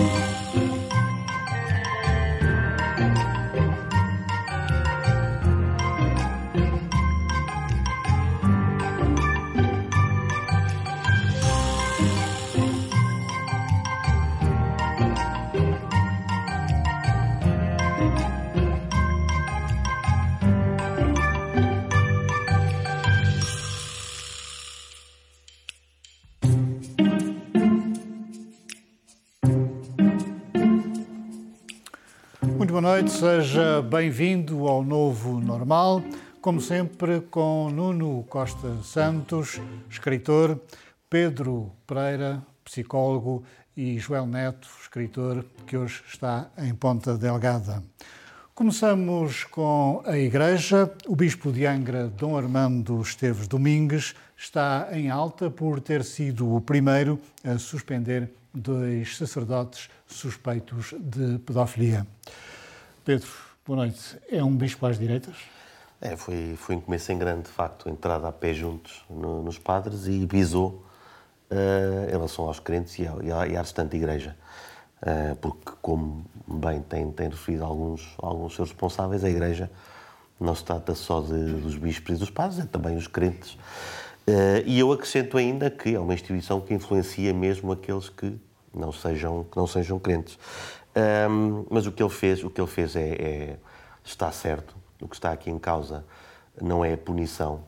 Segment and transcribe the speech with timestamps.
[0.00, 0.39] Muito
[32.80, 36.02] boa noite, seja bem-vindo ao novo normal,
[36.40, 40.58] como sempre com Nuno Costa Santos, escritor,
[41.10, 43.44] Pedro Pereira, psicólogo
[43.76, 47.82] e Joel Neto, escritor, que hoje está em Ponta Delgada.
[48.54, 50.90] Começamos com a Igreja.
[51.06, 56.62] O Bispo de Angra, Dom Armando Esteves Domingues, está em alta por ter sido o
[56.62, 62.06] primeiro a suspender dois sacerdotes suspeitos de pedofilia.
[63.10, 63.28] Pedro,
[63.66, 64.16] boa noite.
[64.30, 65.34] É um bispo às direitas?
[66.00, 69.58] É, foi, foi um começo em grande, de facto, entrada a pé juntos no, nos
[69.58, 70.86] padres e visou
[71.50, 74.36] uh, em relação aos crentes e, à, e à restante igreja.
[75.02, 79.68] Uh, porque, como bem tem, tem referido alguns, alguns seus responsáveis, a igreja
[80.38, 83.54] não se trata só de, dos bispos e dos padres, é também os crentes.
[84.28, 88.38] Uh, e eu acrescento ainda que é uma instituição que influencia mesmo aqueles que
[88.72, 90.38] não sejam, que não sejam crentes.
[90.96, 93.56] Um, mas o que ele fez, o que ele fez é, é,
[94.04, 94.74] está certo.
[95.00, 96.04] O que está aqui em causa
[96.60, 97.64] não é a punição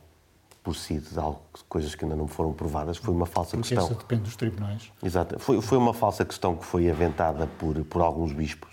[0.63, 2.97] por si de algo, coisas que ainda não foram provadas.
[2.97, 3.91] Foi uma falsa Porque questão.
[3.91, 4.93] Isso depende dos tribunais.
[5.03, 5.39] Exato.
[5.39, 8.71] Foi, foi uma falsa questão que foi aventada por, por alguns bispos.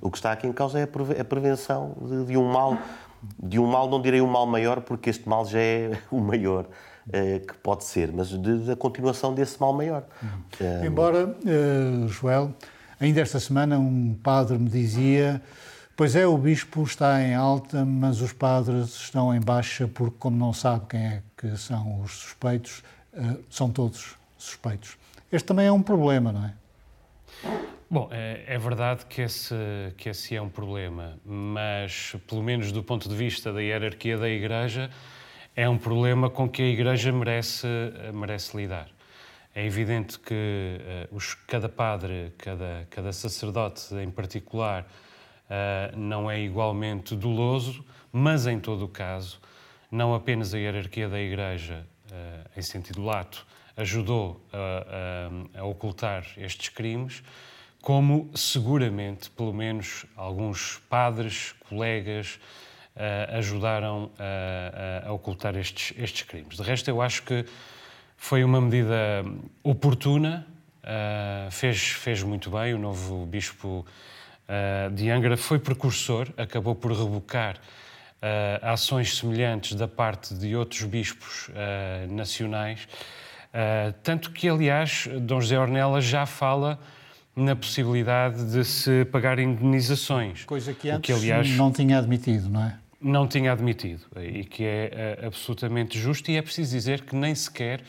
[0.00, 0.84] O que está aqui em causa é
[1.20, 2.78] a prevenção de, de um mal,
[3.42, 6.66] de um mal, não direi um mal maior, porque este mal já é o maior.
[7.08, 8.30] Uh, que pode ser, mas
[8.66, 10.04] da continuação desse mal maior.
[10.22, 10.84] Uhum.
[10.84, 12.52] Embora, uh, Joel,
[13.00, 15.40] Ainda esta semana um padre me dizia:
[15.96, 20.36] Pois é, o bispo está em alta, mas os padres estão em baixa porque, como
[20.36, 22.82] não sabe quem é que são os suspeitos,
[23.12, 24.96] eh, são todos suspeitos.
[25.30, 26.54] Este também é um problema, não é?
[27.90, 29.54] Bom, é, é, verdade que esse,
[29.96, 34.28] que esse é um problema, mas, pelo menos do ponto de vista da hierarquia da
[34.28, 34.90] Igreja,
[35.56, 37.66] é um problema com que a Igreja merece,
[38.12, 38.88] merece lidar.
[39.58, 40.78] É evidente que
[41.10, 48.46] uh, os, cada padre, cada, cada sacerdote em particular, uh, não é igualmente doloso, mas
[48.46, 49.40] em todo o caso,
[49.90, 53.44] não apenas a hierarquia da Igreja, uh, em sentido lato,
[53.76, 57.20] ajudou a, a, a, ocultar estes crimes,
[57.82, 62.38] como seguramente, pelo menos, alguns padres, colegas,
[63.30, 64.10] ajudaram
[65.04, 66.56] a, ocultar estes, estes crimes.
[66.56, 67.44] De resto, eu acho que
[68.18, 69.24] foi uma medida
[69.62, 70.44] oportuna,
[70.82, 72.74] uh, fez, fez muito bem.
[72.74, 79.88] O novo bispo uh, de Angra foi precursor, acabou por rebocar uh, ações semelhantes da
[79.88, 81.48] parte de outros bispos
[82.10, 82.86] nacionais.
[84.02, 86.78] tanto que, aliás, Dom José Ornella já fala
[87.34, 90.44] na possibilidade de se pagar indenizações.
[90.44, 92.76] Coisa que antes que, aliás, não tinha admitido, não é?
[93.00, 97.80] Não tinha admitido e que é absolutamente justo, e é preciso dizer que nem sequer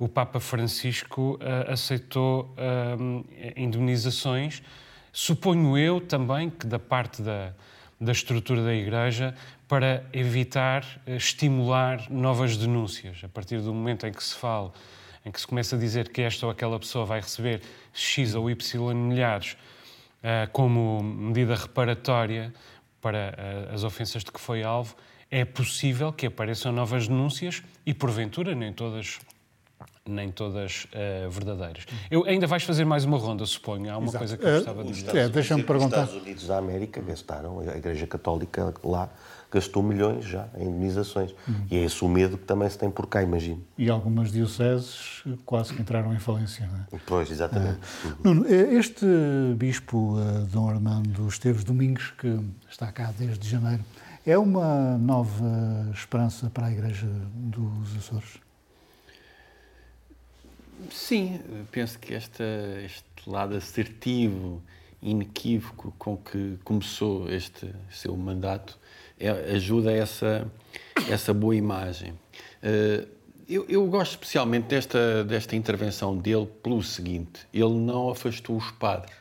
[0.00, 3.24] o Papa Francisco uh, aceitou uh,
[3.54, 4.62] indemnizações.
[5.12, 7.52] Suponho eu também que da parte da,
[8.00, 9.34] da estrutura da Igreja
[9.68, 13.18] para evitar uh, estimular novas denúncias.
[13.22, 14.72] A partir do momento em que se fala,
[15.22, 17.60] em que se começa a dizer que esta ou aquela pessoa vai receber
[17.92, 19.56] X ou Y milhares
[20.52, 22.52] como medida reparatória
[23.00, 23.34] para
[23.72, 24.94] as ofensas de que foi alvo,
[25.30, 29.18] é possível que apareçam novas denúncias e, porventura, nem todas
[30.08, 31.86] nem todas uh, verdadeiras.
[32.10, 33.92] Eu, ainda vais fazer mais uma ronda, suponho.
[33.92, 34.18] Há uma Exato.
[34.18, 35.16] coisa que eu gostava de dizer.
[35.16, 36.02] É, deixa-me perguntar.
[36.02, 39.08] Os Estados Unidos da América gastaram, a Igreja Católica lá
[39.50, 41.34] gastou milhões já em indenizações.
[41.46, 41.66] Uhum.
[41.70, 43.62] E é esse o medo que também se tem por cá, imagino.
[43.76, 47.00] E algumas dioceses quase que entraram em falência, não é?
[47.04, 47.80] Pois, exatamente.
[48.04, 48.34] Uhum.
[48.34, 49.04] Nuno, este
[49.56, 52.38] bispo, uh, Dom Armando Esteves Domingos, que
[52.70, 53.84] está cá desde janeiro,
[54.24, 58.49] é uma nova esperança para a Igreja dos Açores?
[60.90, 61.40] Sim,
[61.70, 62.44] penso que esta,
[62.84, 64.62] este lado assertivo,
[65.02, 68.78] inequívoco com que começou este seu mandato
[69.18, 70.50] é, ajuda essa,
[71.08, 72.12] essa boa imagem.
[72.62, 73.08] Uh,
[73.48, 79.14] eu, eu, gosto especialmente desta, desta intervenção dele pelo seguinte: ele não afastou os padres,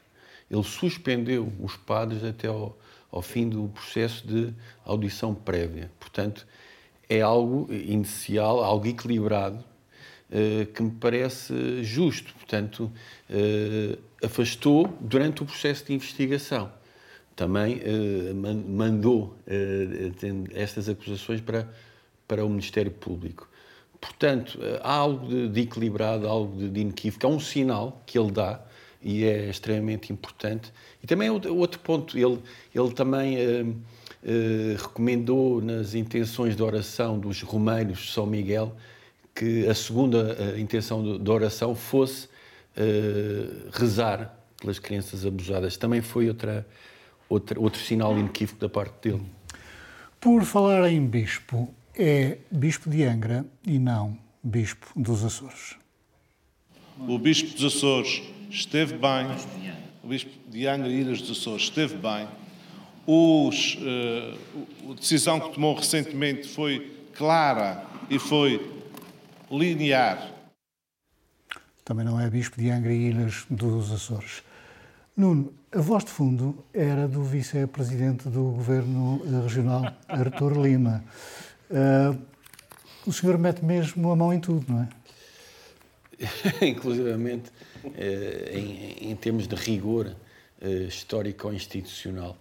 [0.50, 2.78] ele suspendeu os padres até ao,
[3.12, 4.54] ao fim do processo de
[4.86, 5.92] audição prévia.
[6.00, 6.46] Portanto,
[7.10, 9.64] é algo inicial, algo equilibrado
[10.74, 12.34] que me parece justo.
[12.36, 12.92] Portanto,
[14.24, 16.72] afastou durante o processo de investigação.
[17.36, 17.82] Também
[18.68, 19.36] mandou
[20.54, 21.68] estas acusações para,
[22.28, 23.50] para o Ministério Público.
[24.00, 28.32] Portanto, há algo de, de equilibrado, algo de, de inequívoco, há um sinal que ele
[28.32, 28.62] dá
[29.02, 30.72] e é extremamente importante.
[31.02, 32.40] E também outro ponto, ele,
[32.76, 33.38] ele também
[34.78, 38.76] recomendou nas intenções de oração dos romeiros de São Miguel
[39.34, 42.28] que a segunda uh, intenção de, de, oração fosse
[43.74, 45.76] rezar pelas crianças abusadas.
[45.76, 46.66] Também foi outra,
[47.28, 49.26] outra, outro sinal inequívoco da parte dele.
[50.20, 55.76] Por falar em bispo, é bispo de Angra e não bispo dos Açores.
[56.98, 59.28] O bispo dos Açores esteve bem,
[60.04, 62.28] o bispo de Angra e Ilhas dos Açores esteve bem.
[63.06, 68.79] Os, uh, a decisão que tomou recentemente foi clara e foi
[69.52, 70.32] linear.
[71.84, 74.44] Também não é bispo de Angra e Ilhas dos Açores.
[75.18, 81.04] Nuno, a voz de fundo era do vice-presidente do Governo Regional, Artur Lima.
[81.70, 82.18] Uh,
[83.06, 84.90] o senhor mete mesmo a mão em tudo, não é?
[86.68, 87.52] Inclusivamente
[87.84, 90.16] uh, em, em, termos de rigor
[90.62, 92.38] uh, histórico ou institucional.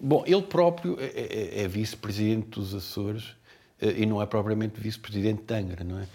[0.00, 3.34] bom, ele próprio é, é, é vice-presidente dos Açores
[3.96, 6.06] e não é propriamente vice-presidente de Angra, não é?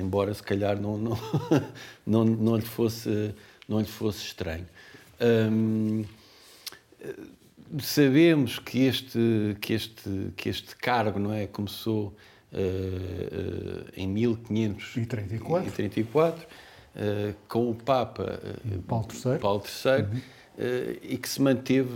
[0.00, 1.18] embora se calhar não, não,
[2.06, 3.34] não, não, lhe, fosse,
[3.68, 4.66] não lhe fosse estranho.
[5.20, 6.06] Um,
[7.78, 12.16] sabemos que este, que este, que este cargo não é, começou
[12.52, 18.40] uh, uh, em 1534, uh, com o Papa
[18.86, 20.20] Paulo III, Paulo III uhum.
[21.02, 21.90] E que se manteve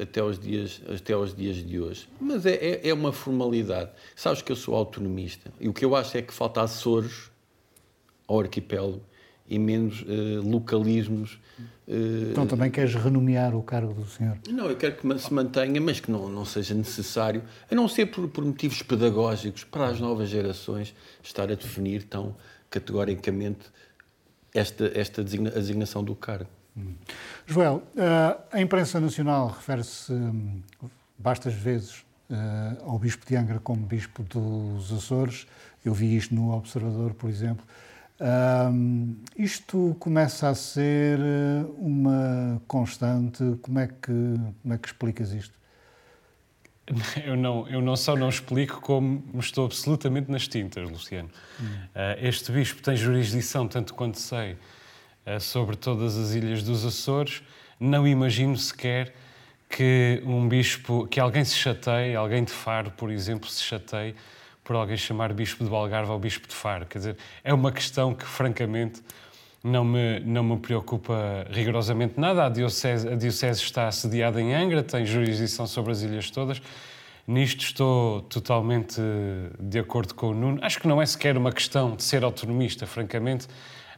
[0.00, 2.08] até, aos dias, até aos dias de hoje.
[2.20, 3.90] Mas é, é, é, uma formalidade.
[4.14, 7.30] Sabes que eu sou autonomista e o que eu acho é que falta Açores
[8.28, 9.02] ao arquipélago
[9.48, 10.04] e menos
[10.44, 11.38] localismos
[12.32, 14.36] então também queres renomear o cargo do senhor?
[14.48, 18.06] Não, eu quero que se mantenha, mas que não, não seja necessário, a não ser
[18.06, 22.34] por, por motivos pedagógicos, para as novas gerações estar a definir tão
[22.68, 23.66] categoricamente
[24.52, 26.50] esta, esta designa, a designação do cargo.
[26.76, 26.94] Hum.
[27.46, 30.62] Joel, eh, a imprensa nacional refere-se hum,
[31.18, 35.46] bastas vezes eh, ao Bispo de Angra como Bispo dos Açores.
[35.84, 37.64] Eu vi isto no Observador, por exemplo.
[38.18, 43.42] Um, isto começa a ser eh, uma constante.
[43.62, 44.12] Como é que,
[44.62, 45.54] como é que explicas isto?
[47.24, 51.28] Eu não, eu não só não explico, como estou absolutamente nas tintas, Luciano.
[51.60, 51.64] Hum.
[51.64, 54.56] Uh, este bispo tem jurisdição, tanto quanto sei,
[55.40, 57.42] sobre todas as ilhas dos Açores.
[57.78, 59.12] Não imagino sequer
[59.68, 64.14] que um bispo, que alguém se chateie, alguém de Faro, por exemplo, se chateie
[64.62, 66.86] por alguém chamar bispo de Algarve ou bispo de Faro.
[66.86, 69.00] Quer dizer, é uma questão que, francamente,
[69.62, 72.46] não me, não me preocupa rigorosamente nada.
[72.46, 76.60] A diocese, a diocese está assediada em Angra, tem jurisdição sobre as ilhas todas.
[77.26, 79.00] Nisto estou totalmente
[79.58, 80.58] de acordo com o Nuno.
[80.62, 83.48] Acho que não é sequer uma questão de ser autonomista, francamente.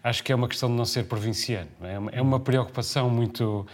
[0.02, 1.68] Acho que é uma questão de não ser provinciano.
[1.82, 3.66] É uma, é uma preocupação muito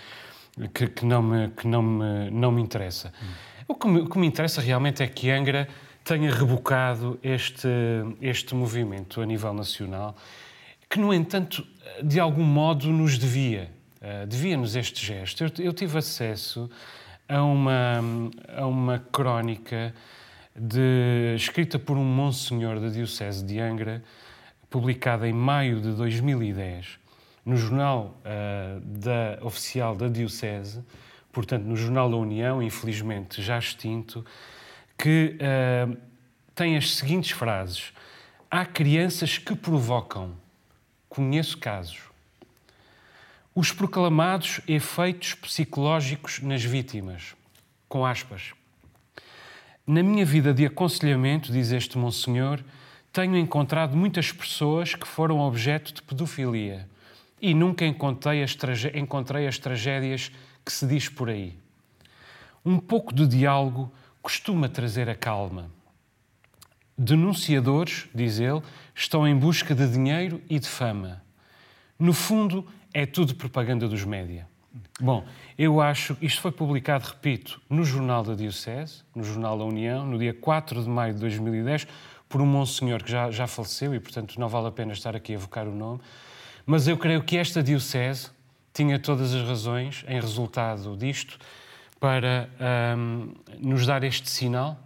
[0.73, 3.13] que, que, não, me, que não, me, não me interessa.
[3.23, 3.27] Hum.
[3.69, 5.69] O, que me, o que me interessa realmente é que Angra
[6.05, 7.69] tenha rebocado este,
[8.21, 10.15] este movimento a nível nacional,
[10.89, 11.67] que, no entanto,
[12.03, 13.71] de algum modo nos devia.
[14.01, 15.45] Uh, devia-nos este gesto.
[15.45, 16.71] Eu, eu, tive acesso
[17.27, 18.01] a uma,
[18.55, 19.95] a uma crónica
[20.55, 24.05] de, escrita por um monsenhor da Diocese de Angra,
[24.75, 26.99] publicada em maio de 2010,
[27.47, 30.83] no jornal uh, da, oficial da Diocese,
[31.31, 34.27] portanto, no Jornal da União, infelizmente já extinto,
[34.99, 35.97] que uh,
[36.57, 37.93] tem as seguintes frases:
[38.51, 40.35] Há crianças que provocam.
[41.09, 42.01] Conheço casos.
[43.55, 47.37] Os proclamados efeitos psicológicos nas vítimas.
[47.89, 48.55] Com aspas.
[49.87, 52.59] Na minha vida de aconselhamento, diz este Monsenhor,
[53.15, 56.89] tenho encontrado muitas pessoas que foram objeto de pedofilia
[57.41, 58.57] e nunca encontrei as,
[58.93, 60.33] encontrei as tragédias
[60.65, 61.57] que se diz por aí.
[62.65, 65.71] Um pouco de diálogo costuma trazer a calma.
[66.99, 68.61] Denunciadores, diz ele,
[68.93, 71.23] estão em busca de dinheiro e de fama.
[71.97, 74.49] No fundo, é tudo propaganda dos média.
[75.01, 75.25] Bom,
[75.57, 80.19] eu acho, isto foi publicado, repito, no Jornal da Diocese, no Jornal da União, no
[80.19, 81.87] dia 4 de maio de 2010,
[82.35, 85.31] por um monsenhor que já, já faleceu e, portanto, não vale a pena estar aqui
[85.31, 86.01] a evocar o nome.
[86.67, 88.29] Mas eu creio que esta Diocese
[88.73, 91.39] tinha todas as razões, em resultado disto,
[92.01, 92.51] para
[92.99, 94.77] um, nos dar este sinal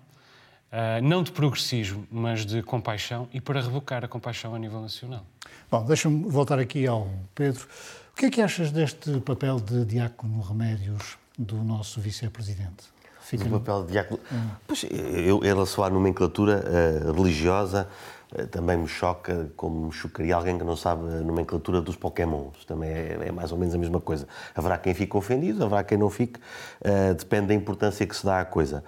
[0.71, 5.25] uh, não de progressismo, mas de compaixão e para revocar a compaixão a nível nacional.
[5.71, 7.67] Bom, deixa-me voltar aqui ao Pedro.
[8.13, 12.98] O que é que achas deste papel de Diácono Remédios do nosso vice-presidente?
[13.29, 14.21] Fica o papel de diácono.
[14.33, 14.49] Hum.
[14.67, 17.87] Pois, eu, em relação à nomenclatura uh, religiosa,
[18.33, 22.65] uh, também me choca, como me chocaria alguém que não sabe a nomenclatura dos Pokémons.
[22.65, 24.27] Também é, é, mais ou menos a mesma coisa.
[24.55, 26.41] Haverá quem fique ofendido, haverá quem não fique,
[26.81, 28.83] uh, depende da importância que se dá à coisa.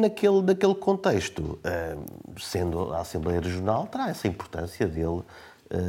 [0.00, 1.60] naquele, naquele contexto,
[2.40, 5.22] sendo a Assembleia Regional, terá essa importância dele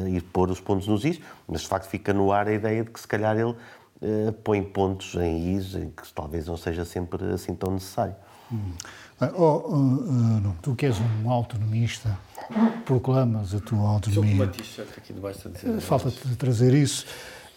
[0.08, 2.92] ir pôr os pontos nos is, mas de facto fica no ar a ideia de
[2.92, 3.56] que se calhar ele
[4.02, 8.16] uh, põe pontos em is em que talvez não seja sempre assim tão necessário.
[8.52, 8.74] Hum.
[9.38, 12.18] Oh, uh, uh, tu que és um autonomista,
[12.84, 14.44] proclamas a tua autonomia.
[14.98, 15.80] aqui debaixo dizer.
[15.80, 17.06] Falta-te trazer isso.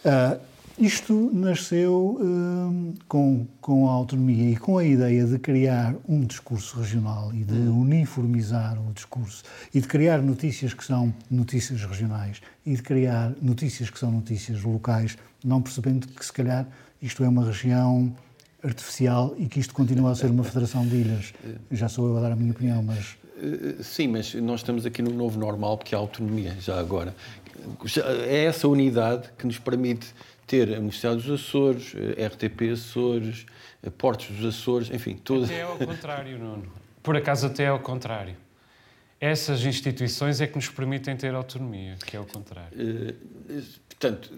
[0.05, 0.39] Uh,
[0.79, 6.79] isto nasceu uh, com, com a autonomia e com a ideia de criar um discurso
[6.79, 9.43] regional e de uniformizar o discurso
[9.73, 14.63] e de criar notícias que são notícias regionais e de criar notícias que são notícias
[14.63, 16.65] locais, não percebendo que se calhar
[17.01, 18.15] isto é uma região
[18.63, 21.33] artificial e que isto continua a ser uma federação de ilhas.
[21.71, 23.17] Já sou eu a dar a minha opinião, mas...
[23.37, 27.13] Eh, sim, mas nós estamos aqui no novo normal porque há autonomia, já agora.
[28.27, 30.13] É essa unidade que nos permite
[30.49, 33.45] ter a Universidade dos Açores, RTP Açores,
[33.99, 35.45] Portos dos Açores, enfim, tudo.
[35.45, 36.73] Até ao contrário, Nuno.
[37.03, 38.35] Por acaso, até ao contrário.
[39.21, 42.71] Essas instituições é que nos permitem ter autonomia, que é o contrário.
[42.75, 44.31] Uh, portanto,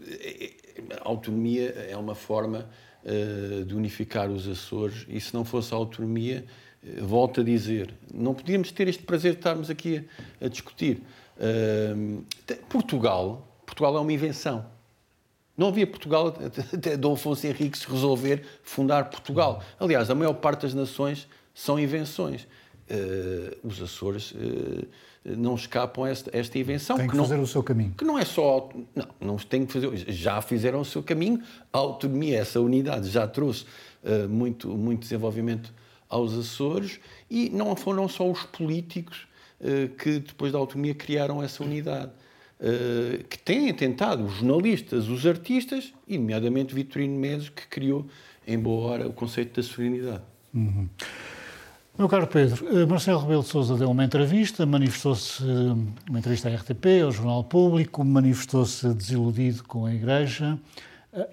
[1.00, 2.68] a autonomia é uma forma
[3.06, 6.44] uh, de unificar os Açores e se não fosse a autonomia,
[7.00, 10.06] volto a dizer, não podíamos ter este prazer de estarmos aqui
[10.42, 11.02] a, a discutir.
[12.68, 14.66] Portugal, Portugal é uma invenção.
[15.58, 16.34] Não havia Portugal
[16.74, 19.64] até Dom Afonso Henriques resolver fundar Portugal.
[19.80, 22.48] Aliás, a maior parte das nações são invenções.
[22.90, 24.88] Uh, os Açores uh,
[25.24, 26.98] não escapam a esta, esta invenção.
[26.98, 27.94] Tem que, que fazer não, o seu caminho.
[27.98, 28.70] Que não é só.
[28.96, 30.12] Não, não tem que fazer.
[30.12, 31.42] Já fizeram o seu caminho.
[31.72, 33.66] A autonomia, essa unidade, já trouxe
[34.04, 35.74] uh, muito, muito desenvolvimento
[36.10, 39.28] aos Açores e não foram só os políticos
[40.00, 42.12] que, depois da autonomia, criaram essa unidade.
[42.62, 48.06] Uh, que têm tentado, os jornalistas, os artistas, e nomeadamente Vitorino Meso, que criou
[48.46, 50.22] em boa hora o conceito da serenidade.
[50.54, 50.88] Uhum.
[51.98, 56.50] Meu caro Pedro, eh, Marcelo Rebelo de Sousa deu uma entrevista, manifestou-se, eh, uma entrevista
[56.50, 60.58] à RTP, ao Jornal Público, manifestou-se desiludido com a Igreja.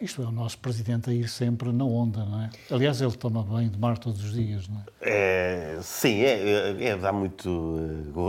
[0.00, 2.50] Isto é o nosso presidente a ir sempre na onda, não é?
[2.68, 5.76] Aliás, ele toma banho de mar todos os dias, não é?
[5.76, 7.78] é sim, é, é, é dá muito.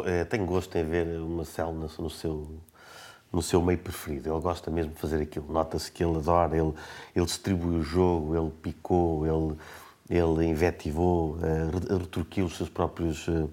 [0.06, 2.62] É, tenho gosto em ver o Marcelo no, no seu
[3.32, 4.32] no seu meio preferido.
[4.32, 5.46] Ele gosta mesmo de fazer aquilo.
[5.52, 6.74] Nota-se que ele adora, ele,
[7.16, 9.56] ele distribui o jogo, ele picou, ele,
[10.10, 13.50] ele invetivou, uh, retorquiu os seus próprios uh,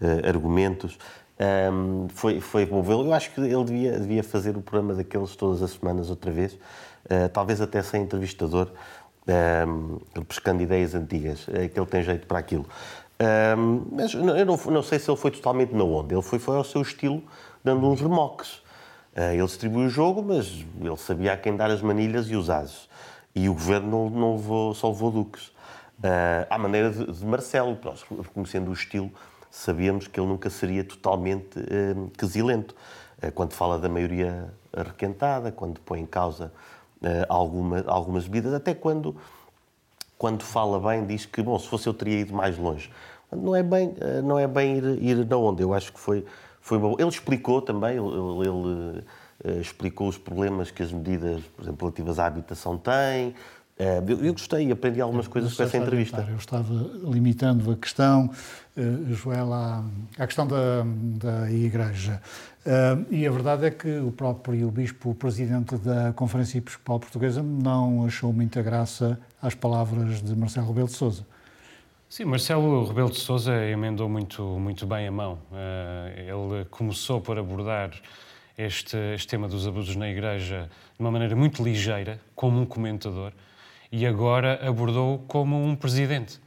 [0.00, 0.98] uh, argumentos.
[1.38, 3.04] Um, foi, foi bom vê-lo.
[3.04, 6.54] Eu acho que ele devia, devia fazer o programa daqueles todas as semanas outra vez,
[6.54, 8.70] uh, talvez até sem entrevistador,
[9.66, 12.64] um, pescando ideias antigas, é que ele tem jeito para aquilo.
[13.58, 16.56] Um, mas eu não, não, sei se ele foi totalmente na onda, ele foi, foi
[16.56, 17.22] ao seu estilo,
[17.64, 18.62] dando uns remoques.
[19.16, 22.50] Eh, ele distribuiu o jogo, mas ele sabia a quem dar as manilhas e os
[22.50, 22.86] ases.
[23.34, 25.48] E o governo não, não levou, só levou duques.
[25.98, 29.10] Uh, à maneira de, de, Marcelo, nós reconhecendo o estilo,
[29.50, 32.76] sabíamos que ele nunca seria totalmente uh, quesilento.
[33.22, 36.52] Uh, quando fala da maioria requentada, quando põe em causa
[37.00, 39.16] uh, alguma, algumas bebidas, até quando,
[40.18, 42.90] quando fala bem, diz que, bom, se fosse eu teria ido mais longe.
[43.32, 45.60] Não é bem, não é bem ir, ir na onda.
[45.60, 46.24] Eu acho que foi
[46.66, 46.96] foi bom.
[46.98, 49.04] Ele explicou também, ele, ele
[49.44, 53.28] uh, explicou os problemas que as medidas, por exemplo, relativas à habitação têm.
[53.78, 56.26] Uh, eu, eu, gostei e aprendi algumas coisas com essa entrevista.
[56.28, 58.28] Eu estava limitando a questão,
[58.76, 59.84] uh, Joel, à,
[60.18, 62.20] à questão da, da Igreja.
[62.66, 67.44] Uh, e a verdade é que o próprio Bispo, o Presidente da Conferência Episcopal Portuguesa,
[67.44, 71.24] não achou muita graça às palavras de Marcelo Rebelo de Sousa.
[72.08, 75.40] Sim, Marcelo Rebelo de Sousa emendou muito, muito bem a mão.
[75.52, 77.90] Eh, ele começou por abordar
[78.56, 83.32] este, este tema dos abusos na Igreja de uma maneira muito ligeira, como um comentador,
[83.90, 86.40] e agora abordou como um presidente.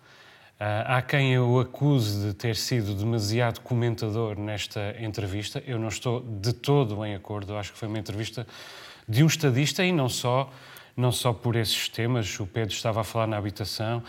[0.57, 5.61] Eh, há quem eu acuse de ter sido demasiado comentador nesta entrevista.
[5.67, 7.57] Eu não estou de todo em acordo.
[7.57, 8.47] Acho que foi uma entrevista
[9.09, 10.49] de um estadista e não só,
[10.95, 12.39] não só por esses temas.
[12.39, 14.03] O Pedro estava a falar na habitação,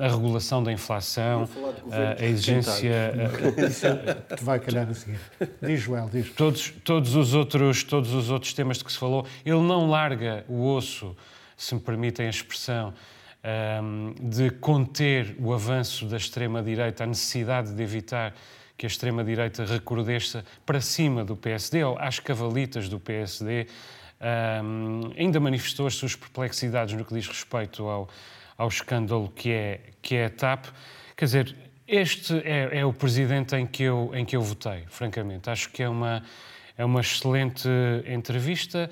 [0.00, 1.48] a regulação da inflação,
[1.90, 3.14] a exigência.
[3.68, 3.86] Isso
[4.44, 5.20] vai calhar a seguir.
[5.62, 6.30] Diz, Joel, diz.
[6.30, 10.44] Todos, todos, os outros, todos os outros temas de que se falou, ele não larga
[10.48, 11.16] o osso,
[11.56, 12.92] se me permitem a expressão,
[13.82, 18.34] um, de conter o avanço da extrema-direita, a necessidade de evitar
[18.76, 23.66] que a extrema-direita recrudesça para cima do PSD, ou às cavalitas do PSD,
[24.20, 28.08] um, ainda manifestou as suas perplexidades no que diz respeito ao,
[28.56, 30.66] ao escândalo que é, que é a TAP.
[31.16, 31.56] Quer dizer,
[31.86, 35.50] este é, é, o presidente em que, eu, em que eu votei, francamente.
[35.50, 36.22] Acho que é uma,
[36.78, 37.68] é uma excelente
[38.06, 38.90] entrevista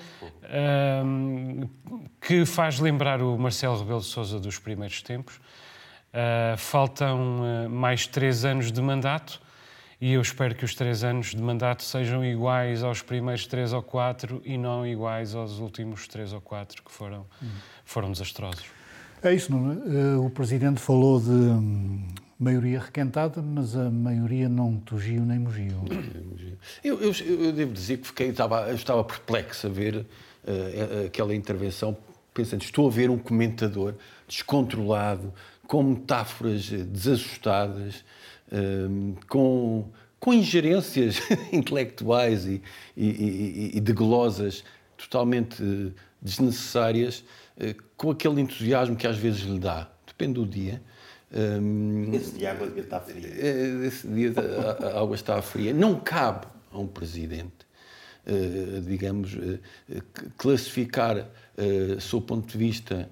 [1.03, 1.67] um,
[2.21, 5.37] que faz lembrar o Marcelo Rebelo de Sousa dos primeiros tempos.
[6.13, 9.41] Uh, faltam uh, mais três anos de mandato
[10.03, 13.81] e eu espero que os três anos de mandato sejam iguais aos primeiros três ou
[13.81, 17.25] quatro e não iguais aos últimos três ou quatro que foram,
[17.85, 18.65] foram desastrosos.
[19.23, 20.17] É isso, não é?
[20.17, 22.05] O Presidente falou de hum,
[22.37, 25.85] maioria requentada, mas a maioria não tugiu nem mugiu.
[26.83, 31.95] Eu, eu, eu devo dizer que fiquei, estava, estava perplexo a ver uh, aquela intervenção,
[32.33, 33.93] pensando, estou a ver um comentador
[34.27, 35.33] descontrolado,
[35.65, 38.03] com metáforas desajustadas,
[38.53, 41.19] uh, com, com ingerências
[41.51, 42.61] intelectuais e,
[42.95, 44.63] e, e, e de glosas
[44.97, 45.61] totalmente
[46.21, 47.25] desnecessárias,
[47.57, 49.89] uh, com aquele entusiasmo que às vezes lhe dá.
[50.05, 50.81] Depende do dia.
[51.33, 53.27] Um, esse dia a água devia estar fria.
[53.27, 54.31] Eh, esse dia
[54.93, 55.73] a, água estava fria.
[55.73, 57.65] Não cabe a um presidente,
[58.27, 59.59] uh, digamos, uh,
[60.37, 63.09] classificar, uh, sob o ponto de vista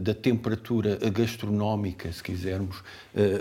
[0.00, 2.82] da temperatura gastronómica, se quisermos,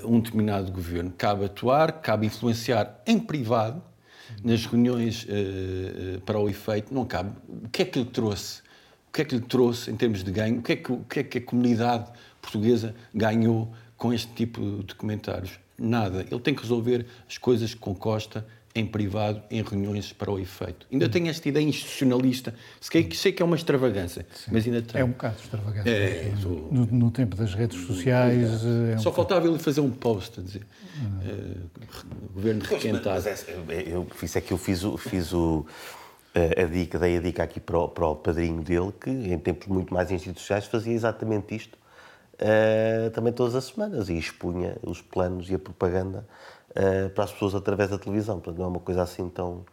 [0.04, 1.14] um determinado governo.
[1.18, 3.82] Cabe atuar, cabe influenciar em privado,
[4.44, 5.28] nas reuniões
[6.26, 7.32] para o efeito, não cabe.
[7.48, 8.62] O que é que lhe trouxe?
[9.10, 10.60] O que é que lhe trouxe em termos de ganho?
[10.60, 12.12] O que é que, que, é que a comunidade
[12.42, 15.60] portuguesa ganhou com este tipo de comentários?
[15.78, 16.26] Nada.
[16.30, 18.46] Ele tem que resolver as coisas com Costa
[18.78, 20.86] em privado, em reuniões para o efeito.
[20.92, 24.52] Ainda tenho esta ideia institucionalista, sei que, sei que é uma extravagância, Sim.
[24.52, 25.02] mas ainda tenho.
[25.02, 25.90] É um bocado extravagante.
[25.90, 26.70] É, sou...
[26.72, 28.64] no, no, tempo das redes sociais.
[28.94, 33.24] É Só um faltava ele fazer um post a dizer uh, governo requentado.
[33.24, 34.98] Mas, mas é, eu, isso é que eu fiz o.
[34.98, 35.66] Fiz o
[36.36, 39.68] a dica, dei a dica aqui para o, para o padrinho dele, que em tempos
[39.68, 41.76] muito mais institucionais fazia exatamente isto
[42.38, 46.28] uh, também todas as semanas e expunha os planos e a propaganda
[46.72, 48.40] uh, para as pessoas através da televisão.
[48.40, 49.66] Portanto, não é uma coisa assim tão,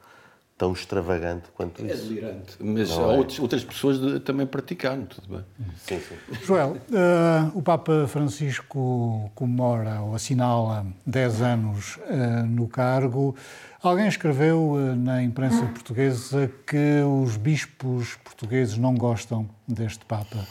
[0.56, 2.04] tão extravagante quanto é isso.
[2.04, 2.56] É delirante.
[2.60, 3.16] Mas há é.
[3.16, 5.44] outros, outras pessoas de, também praticaram, tudo bem.
[5.76, 6.16] Sim, sim.
[6.44, 13.34] Joel, uh, o Papa Francisco comemora ou assinala 10 anos uh, no cargo.
[13.82, 20.46] Alguém escreveu uh, na imprensa portuguesa que os bispos portugueses não gostam deste Papa.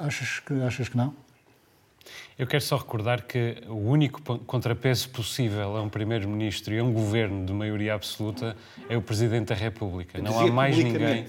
[0.00, 1.14] achas, que, achas que não?
[2.38, 6.92] Eu quero só recordar que o único contrapeso possível a um primeiro-ministro e a um
[6.92, 8.56] governo de maioria absoluta
[8.88, 10.22] é o presidente da República.
[10.22, 11.26] Não há mais ninguém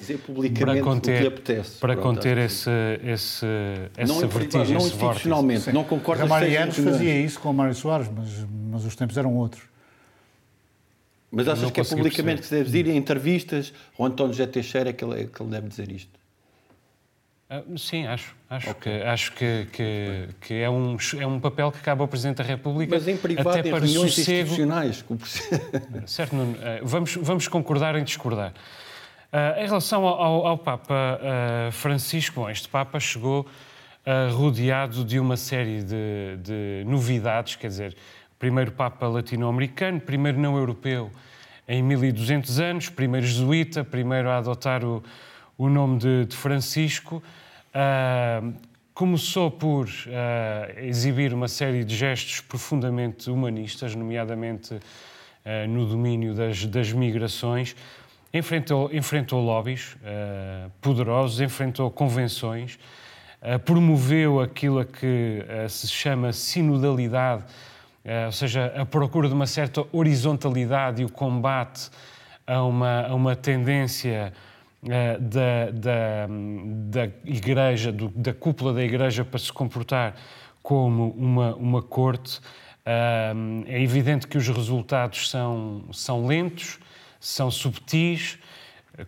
[0.60, 2.69] para conter, apetece, para Pronto, conter esse,
[3.04, 3.45] esse,
[3.98, 5.72] essa não vertigem, não institucionalmente.
[5.72, 6.22] Não concordo.
[6.22, 8.30] Ramalhianos fazia isso com o Mário Soares, mas,
[8.69, 9.63] mas os tempos eram outros.
[11.32, 12.41] Mas achas não que é publicamente perceber.
[12.41, 15.41] que se deve dizer em entrevistas, ou António José Teixeira é que ele, é que
[15.41, 16.18] ele deve dizer isto?
[17.50, 18.36] Ah, sim, acho.
[18.48, 19.00] Acho, okay.
[19.00, 22.44] que, acho que, que, que, é, um, é um papel que cabe ao Presidente da
[22.44, 22.94] República.
[22.94, 24.42] Mas em privado, até para reuniões sossego...
[24.42, 25.04] institucionais.
[26.06, 28.54] certo, Nuno, ah, vamos, vamos concordar em discordar.
[29.32, 35.20] Uh, em relação ao, ao Papa uh, Francisco, bom, este Papa chegou uh, rodeado de
[35.20, 37.96] uma série de, de novidades, quer dizer,
[38.40, 41.12] primeiro Papa latino-americano, primeiro não europeu
[41.68, 45.04] em 1200 anos, primeiro jesuíta, primeiro a adotar o,
[45.58, 47.22] o nome de, de Francisco.
[47.69, 48.53] Uh,
[48.95, 56.65] começou por uh, exibir uma série de gestos profundamente humanistas, nomeadamente uh, no domínio das,
[56.65, 57.75] das migrações.
[58.34, 59.97] Enfrentou, enfrentou lobbies
[60.82, 62.77] poderosos, enfrentou convenções,
[63.65, 67.43] promoveu aquilo a que se chama sinodalidade,
[68.27, 71.89] ou seja, a procura de uma certa horizontalidade e o combate
[72.45, 74.32] a uma, a uma tendência
[74.88, 80.15] eh, da, da, da Igreja, do, da cúpula da Igreja, para se comportar
[80.62, 82.39] como uma, uma corte.
[82.86, 83.34] Eh,
[83.68, 86.80] é evidente que os resultados são, são lentos,
[87.20, 88.38] são subtis.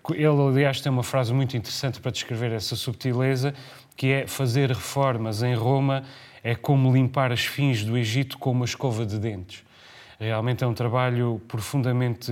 [0.10, 3.54] Ele, aliás, tem uma frase muito interessante para descrever essa subtileza,
[3.96, 6.04] que é fazer reformas em Roma
[6.44, 9.64] é como limpar as fins do Egito com uma escova de dentes.
[10.20, 12.32] Realmente é um trabalho profundamente,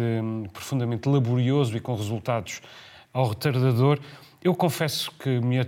[0.53, 2.61] profundamente laborioso e com resultados
[3.13, 3.99] ao retardador.
[4.41, 5.65] Eu confesso que me, eh,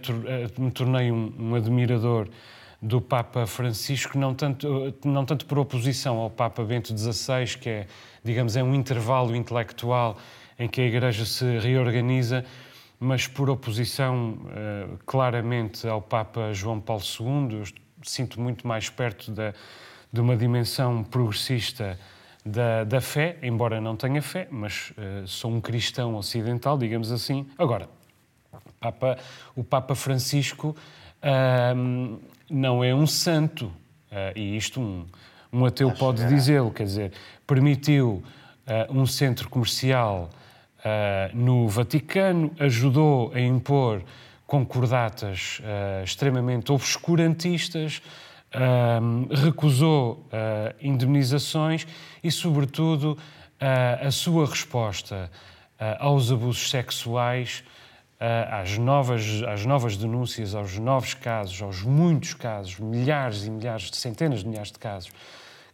[0.57, 2.27] me tornei um, um, admirador
[2.81, 7.87] do Papa Francisco, não tanto, não tanto por oposição ao Papa Bento XVI, que é,
[8.23, 10.17] digamos, é um intervalo intelectual
[10.57, 12.45] em que a Igreja se reorganiza,
[12.99, 14.37] mas por oposição
[15.05, 17.59] claramente ao Papa João Paulo II.
[17.59, 17.63] Eu
[18.03, 19.53] sinto muito mais perto da,
[20.11, 21.99] de uma dimensão progressista
[22.45, 27.47] da, da fé, embora não tenha fé, mas uh, sou um cristão ocidental, digamos assim.
[27.57, 27.87] Agora,
[28.79, 29.17] Papa,
[29.55, 30.75] o Papa Francisco
[31.23, 35.05] uh, não é um santo, uh, e isto um,
[35.53, 37.11] um ateu Acho pode dizê-lo, quer dizer,
[37.45, 38.23] permitiu
[38.89, 40.29] um centro comercial
[41.33, 44.01] no Vaticano, ajudou a impor
[44.47, 45.59] concordatas
[46.05, 48.01] extremamente obscurantistas,
[49.43, 51.87] recusou uh, indemnizações
[52.23, 55.31] e, sobretudo, uh, a sua resposta
[55.79, 57.63] uh, aos abusos sexuais,
[58.51, 63.97] às, novas, às novas denúncias, aos novos casos, aos muitos casos, milhares e milhares, de
[63.97, 65.11] centenas de milhares de casos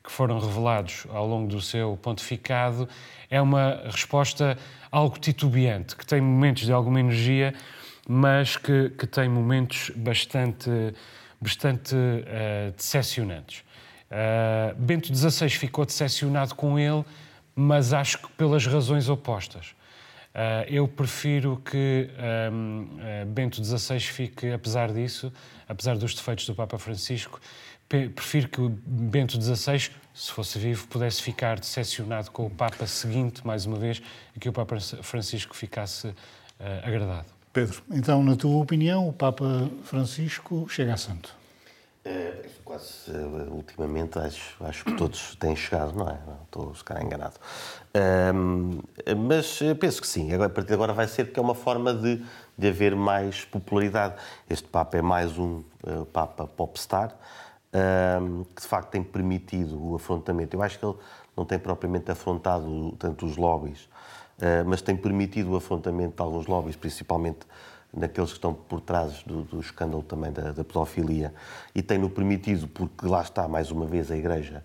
[0.02, 2.88] que foram revelados ao longo do seu pontificado,
[3.30, 4.58] é uma resposta
[4.90, 7.54] algo titubeante, que tem momentos de alguma energia,
[8.08, 10.70] mas que, que tem momentos bastante
[11.40, 13.64] bastante uh, decepcionantes.
[14.10, 17.04] Uh, Bento XVI ficou decepcionado com ele,
[17.56, 19.76] mas acho que pelas razões opostas.
[20.34, 22.10] Uh, eu prefiro que
[22.52, 25.34] um, uh, Bento XVI fique, apesar disso,
[25.68, 27.42] apesar dos defeitos do Papa Francisco,
[27.90, 33.66] prefiro que Bento XVI, se fosse vivo, pudesse ficar decepcionado com o Papa seguinte, mais
[33.66, 34.02] uma vez,
[34.36, 36.14] e que o Papa Francisco ficasse uh,
[36.84, 37.37] agradado.
[37.58, 41.36] Pedro, então, na tua opinião, o Papa Francisco chega a santo?
[42.06, 46.20] É, quase, uh, ultimamente, acho, acho que todos têm chegado, não é?
[46.28, 47.34] Não estou, se calhar, enganado.
[48.36, 48.78] Um,
[49.28, 50.32] mas penso que sim.
[50.32, 52.24] Agora, a partir de agora vai ser que é uma forma de,
[52.56, 54.14] de haver mais popularidade.
[54.48, 57.18] Este Papa é mais um uh, Papa popstar,
[58.22, 60.56] um, que de facto tem permitido o afrontamento.
[60.56, 60.96] Eu acho que ele
[61.36, 63.97] não tem propriamente afrontado tanto os lobbies eh,
[64.68, 67.40] mas tem permitido o afrontamento de alguns lobbies, principalmente
[67.94, 71.34] naqueles que estão por trás do, do escândalo também da, da pedofilia,
[71.74, 74.64] e tem-no permitido porque lá está, mais uma vez, a Igreja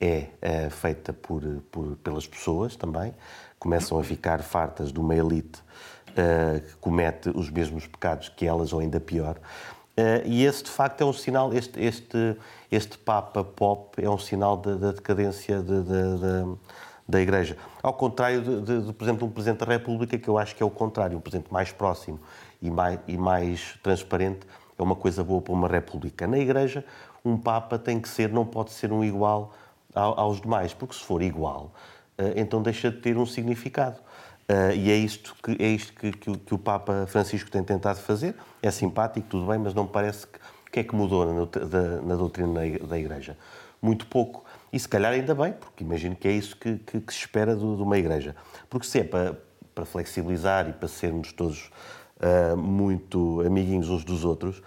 [0.00, 3.14] é, é feita por, por, pelas pessoas também,
[3.58, 5.60] começam a ficar fartas de uma elite
[6.10, 9.36] uh, que comete os mesmos pecados que elas, ou ainda pior.
[9.98, 12.36] Uh, e esse, de facto, é um sinal, este, este,
[12.70, 16.56] este Papa Pop é um sinal da, da decadência de, de, de
[17.08, 17.56] da Igreja.
[17.82, 20.62] Ao contrário, de, de, de, por exemplo, um Presidente da República, que eu acho que
[20.62, 22.20] é o contrário, um Presidente mais próximo
[22.60, 24.40] e mais, e mais transparente,
[24.78, 26.26] é uma coisa boa para uma República.
[26.26, 26.84] Na Igreja,
[27.24, 29.52] um Papa tem que ser, não pode ser um igual
[29.94, 31.72] aos demais, porque se for igual,
[32.18, 33.98] eh, então deixa de ter um significado.
[34.48, 37.98] Eh, e é isto que, é isto que, que, que o Papa Francisco tem tentado
[38.00, 38.34] fazer.
[38.62, 40.38] É simpático, tudo bem, mas não parece que.
[40.70, 43.38] Que é que mudou na, na doutrina da Igreja?
[43.80, 44.44] Muito pouco.
[44.76, 47.56] E se calhar ainda bem, porque imagino que é isso que, que, que se espera
[47.56, 48.36] do, de uma igreja.
[48.68, 49.34] Porque se é para,
[49.74, 51.70] para flexibilizar e para sermos todos
[52.20, 54.58] uh, muito amiguinhos uns dos outros,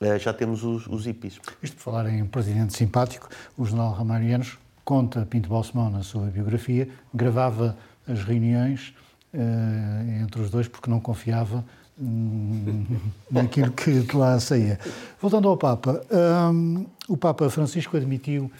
[0.00, 1.06] uh, já temos os, os.
[1.06, 6.88] Isto por falar em presidente simpático, o jornal Ramarianos conta Pinto Balsemão na sua biografia,
[7.14, 7.76] gravava
[8.08, 8.92] as reuniões
[9.32, 11.64] uh, entre os dois porque não confiava
[12.00, 12.84] hum,
[13.30, 14.80] naquilo que de lá saía.
[15.20, 16.04] Voltando ao Papa,
[16.52, 18.50] um, o Papa Francisco admitiu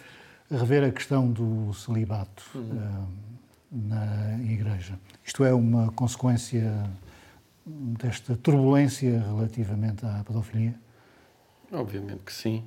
[0.57, 2.62] rever a questão do celibato uhum.
[2.62, 3.09] uh,
[3.71, 4.99] na Igreja.
[5.25, 6.91] Isto é uma consequência
[7.65, 10.75] desta turbulência relativamente à pedofilia?
[11.73, 12.65] Obviamente que sim.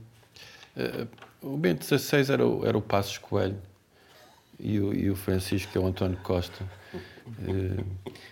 [0.76, 3.58] Uh, o Bento XVI era o, era o Passos Coelho
[4.60, 6.64] e o, e o Francisco é o António Costa.
[7.28, 7.86] Uh,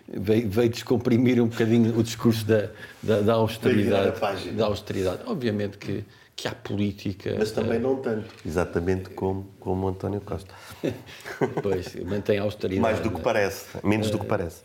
[0.07, 2.69] veio, veio, descomprimir um bocadinho o discurso da,
[3.01, 4.51] da, da austeridade.
[4.51, 5.21] Da austeridade.
[5.25, 6.03] Obviamente que
[6.35, 7.35] que há política.
[7.37, 10.53] Mas também não tanto, exatamente como, como António Costa.
[11.61, 12.81] pois, mantém a austeridade.
[12.81, 14.63] Mais do que parece, menos do que parece.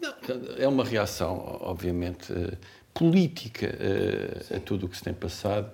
[0.00, 0.12] Não,
[0.58, 2.56] é uma reação, obviamente, eh,
[2.92, 5.70] política eh, a tudo o que se tem passado,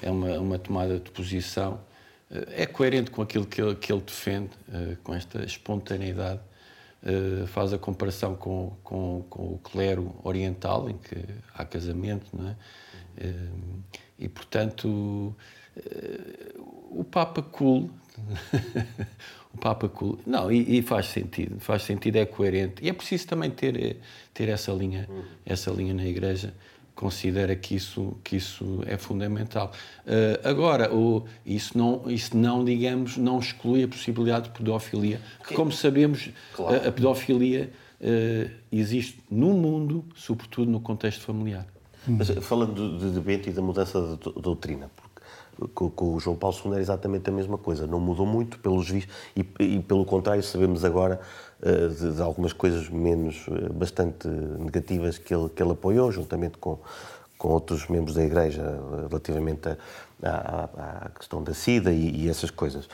[0.00, 1.80] é uma, uma tomada de posição,
[2.30, 4.50] eh, é coerente com aquilo que ele, que ele defende,
[5.02, 6.40] com esta espontaneidade.
[7.48, 11.16] faz a comparação com, com, com o clero oriental, em que
[11.52, 12.56] há casamento, não é?
[14.22, 15.34] E, portanto,
[15.76, 16.54] eh,
[16.90, 17.90] o Papa Cool.
[19.52, 20.20] o Papa Cool.
[20.24, 21.58] Não, e, e, faz sentido.
[21.58, 22.84] Faz sentido, é coerente.
[22.84, 23.96] E é preciso também ter, eh,
[24.32, 25.08] ter essa, linha,
[25.44, 26.54] essa linha na Igreja.
[26.94, 29.72] Considera que isso, que isso é fundamental.
[30.06, 35.54] Uh, agora, o, isso, não, isso não, digamos, não exclui a possibilidade de pedofilia, que,
[35.54, 36.84] como sabemos, claro.
[36.84, 41.66] a, a, pedofilia uh, existe no mundo, sobretudo no contexto familiar.
[42.06, 45.12] Mas falando de, de Bento e da mudança da doutrina, porque
[45.74, 47.86] com, com, o João Paulo II era exatamente a mesma coisa.
[47.86, 51.20] Não mudou muito, pelos vistos, e, e pelo contrário, sabemos agora
[51.60, 56.58] uh, de, de, algumas coisas menos, uh, bastante negativas que ele, que ele apoiou, juntamente
[56.58, 56.78] com,
[57.38, 58.62] com outros membros da Igreja,
[59.08, 59.76] relativamente
[60.22, 62.88] à, questão da SIDA e, e, essas coisas.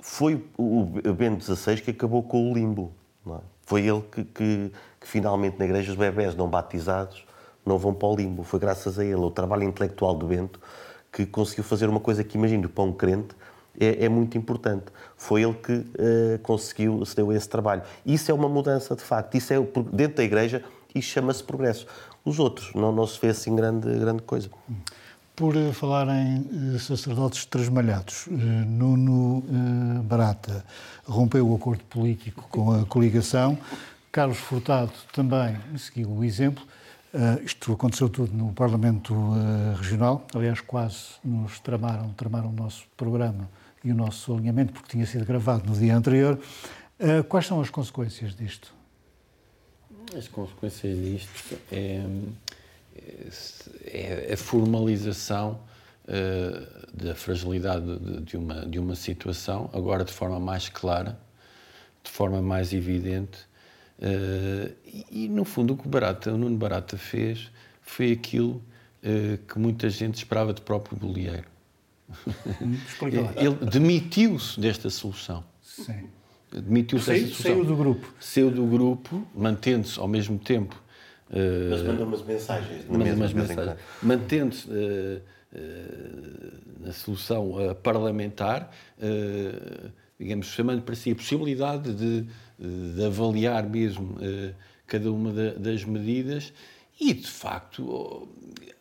[0.00, 2.90] Foi o Bento XVI que acabou com o limbo.
[3.26, 3.32] É?
[3.62, 7.24] Foi ele que, que, que, finalmente, na Igreja, os bebés não batizados
[7.64, 8.42] não vão para o limbo.
[8.42, 10.60] Foi graças a ele, o trabalho intelectual do Bento,
[11.12, 13.34] que conseguiu fazer uma coisa que, imagino, para um crente
[13.78, 14.86] é, é muito importante.
[15.16, 17.82] Foi ele que uh, conseguiu, se deu esse trabalho.
[18.04, 19.36] Isso é uma mudança, de facto.
[19.36, 19.56] Isso é,
[19.92, 20.62] dentro da Igreja,
[20.94, 21.86] isso chama-se progresso.
[22.24, 24.50] Os outros, não, não se vê assim grande, grande coisa.
[25.34, 29.42] Por eh, falar em eh, sacerdotes trasmalhados, Nuno
[30.02, 30.62] Barata
[31.06, 33.56] rompeu o acordo político com a coligação.
[34.12, 36.62] Carlos Furtado também seguiu o exemplo.
[37.12, 42.86] Uh, isto aconteceu tudo no Parlamento uh, Regional, aliás, quase nos tramaram, tramaram o nosso
[42.96, 43.50] programa
[43.82, 46.38] e o nosso alinhamento, porque tinha sido gravado no dia anterior.
[47.00, 48.72] Uh, quais são as consequências disto?
[50.16, 52.06] As consequências disto é,
[53.86, 55.60] é a formalização
[56.92, 61.16] da fragilidade de, de, uma, de uma situação, agora de forma mais clara,
[62.02, 63.38] de forma mais evidente,
[64.00, 67.50] Uh, e, e, no fundo, o que o, Barata, o Nuno Barata fez
[67.82, 68.62] foi aquilo
[69.04, 71.44] uh, que muita gente esperava de próprio bolieiro.
[73.36, 75.44] Ele demitiu-se desta solução.
[75.60, 76.08] Sim.
[76.50, 77.52] Demitiu-se desta solução.
[77.52, 78.14] Saiu do grupo.
[78.18, 80.82] Saiu do grupo, mantendo-se ao mesmo tempo.
[81.28, 82.88] Uh, Mas manda umas mensagens.
[82.88, 83.76] Manda umas mensagens.
[84.02, 84.68] Mantendo-se
[86.80, 88.70] na solução parlamentar,
[90.20, 92.26] digamos, chamando para si a possibilidade de
[92.60, 94.54] de avaliar mesmo uh,
[94.86, 96.52] cada uma da, das medidas.
[97.00, 98.28] E, de facto,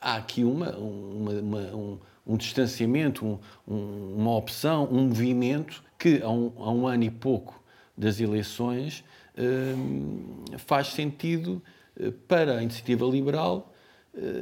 [0.02, 6.21] há aqui uma, uma, uma um, um, distanciamento, um, um, uma opção, um movimento que,
[6.21, 7.63] há um, há um ano e pouco
[7.97, 9.04] das eleições,
[9.38, 11.62] uh, faz sentido
[11.97, 13.73] uh, para a iniciativa liberal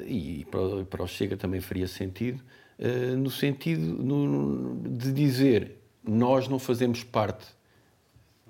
[0.08, 0.48] e
[0.90, 2.42] para, o Chega também faria sentido,
[3.18, 4.02] no sentido
[4.90, 5.77] de dizer
[6.08, 7.46] nós não fazemos parte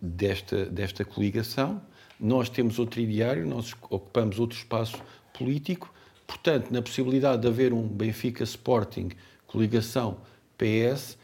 [0.01, 1.81] desta, desta coligação.
[2.19, 4.97] Nós temos outro ideário, nós ocupamos outro espaço
[5.37, 5.93] político,
[6.25, 9.09] portanto, na possibilidade de haver um Benfica Sporting
[9.45, 10.17] coligação
[10.57, 11.17] PS,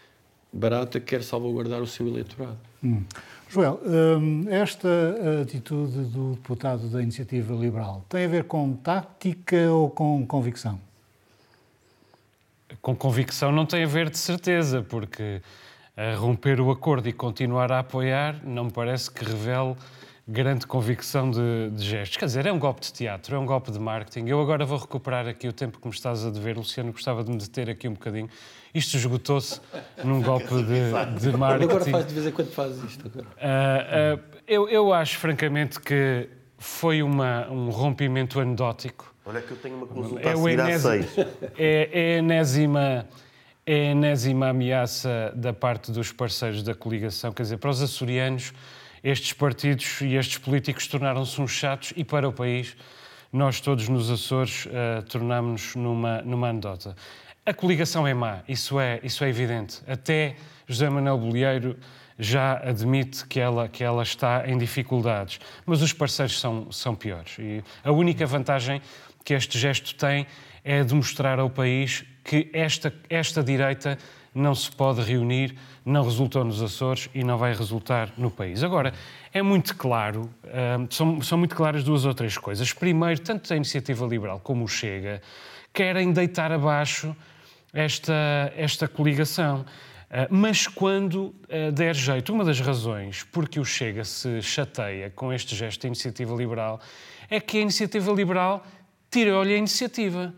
[0.51, 2.57] Barata quer salvaguardar o seu eleitorado.
[2.83, 3.03] Hum.
[3.49, 4.87] Joel, hum, esta
[5.41, 10.79] atitude do deputado da Iniciativa Liberal tem a ver com tática ou com convicção?
[12.81, 15.41] Com convicção não tem a ver de certeza, porque
[15.95, 19.75] a romper o acordo e continuar a apoiar, não me parece que revele
[20.27, 22.17] grande convicção de, de, gestos.
[22.17, 24.27] Quer dizer, é um golpe de teatro, é um golpe de marketing.
[24.27, 27.29] Eu agora vou recuperar aqui o tempo que me estás a dever, Luciano, gostava de
[27.29, 28.29] me deter aqui um bocadinho.
[28.73, 29.59] Isto esgotou-se
[30.03, 31.69] num golpe de, de marketing.
[31.69, 33.05] Agora faz de vez em quando fazes isto.
[33.07, 33.27] Agora.
[33.27, 39.13] Uh, uh, eu, eu acho, francamente, que foi uma, um rompimento anedótico.
[39.25, 41.17] Olha que eu tenho uma consulta é a seguir às seis.
[41.57, 43.05] É, é a enésima
[43.65, 47.31] é a enésima ameaça da parte dos parceiros da coligação.
[47.31, 48.53] Quer dizer, para os açorianos,
[49.03, 52.75] estes partidos e estes políticos tornaram-se uns chatos e para o país,
[53.31, 56.95] nós todos nos Açores uh, tornámos-nos numa, numa anedota.
[57.45, 59.81] A coligação é má, isso é, isso é evidente.
[59.87, 60.35] Até
[60.67, 61.77] José Manuel Bolieiro
[62.17, 65.39] já admite que ela, que ela está em dificuldades.
[65.65, 67.37] Mas os parceiros são, são piores.
[67.39, 68.81] E a única vantagem
[69.25, 70.27] que este gesto tem
[70.63, 73.97] é demonstrar ao país que esta, esta direita
[74.33, 78.63] não se pode reunir, não resultou nos Açores e não vai resultar no país.
[78.63, 78.93] Agora,
[79.31, 82.73] é muito claro, uh, são, são muito claras duas ou três coisas.
[82.73, 85.21] Primeiro, tanto a Iniciativa Liberal como o Chega
[85.71, 87.15] querem deitar abaixo
[87.71, 89.61] esta, esta coligação.
[89.61, 95.31] Uh, mas quando uh, der jeito, uma das razões porque o Chega se chateia com
[95.31, 96.79] este gesto da Iniciativa Liberal
[97.29, 98.65] é que a Iniciativa Liberal
[99.11, 100.33] tirou-lhe a iniciativa.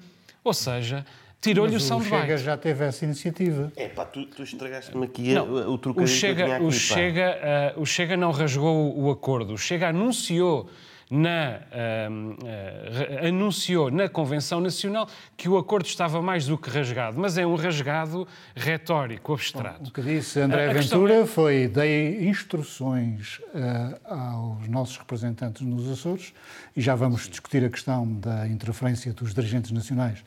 [0.46, 1.04] Ou seja,
[1.42, 2.16] tirou-lhe o soundbite.
[2.16, 3.72] O Chega já teve essa iniciativa.
[3.76, 7.82] É pá, tu, tu estragaste-me aqui não, o trocadilho o Chega, aqui, o, Chega, uh,
[7.82, 9.54] o Chega não rasgou o acordo.
[9.54, 10.70] O Chega anunciou
[11.10, 17.20] na, uh, uh, anunciou na Convenção Nacional que o acordo estava mais do que rasgado,
[17.20, 19.84] mas é um rasgado retórico, abstrato.
[19.84, 21.26] Bom, o que disse André Ventura é...
[21.26, 26.34] foi dei instruções uh, aos nossos representantes nos Açores
[26.76, 30.24] e já vamos discutir a questão da interferência dos dirigentes nacionais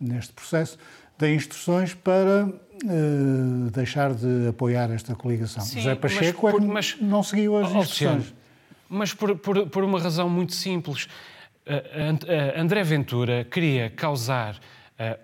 [0.00, 0.78] neste processo,
[1.18, 5.62] dei instruções para uh, deixar de apoiar esta coligação.
[5.62, 8.34] Sim, José Pacheco mas, por, mas, não seguiu as instruções.
[8.92, 11.08] Mas por, por, por, uma razão muito simples.
[11.66, 14.58] Uh, uh, André Ventura queria causar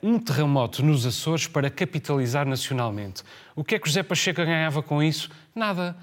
[0.02, 3.22] um terremoto nos Açores para capitalizar nacionalmente.
[3.54, 5.30] O que é que José Pacheco ganhava com isso?
[5.54, 5.96] Nada.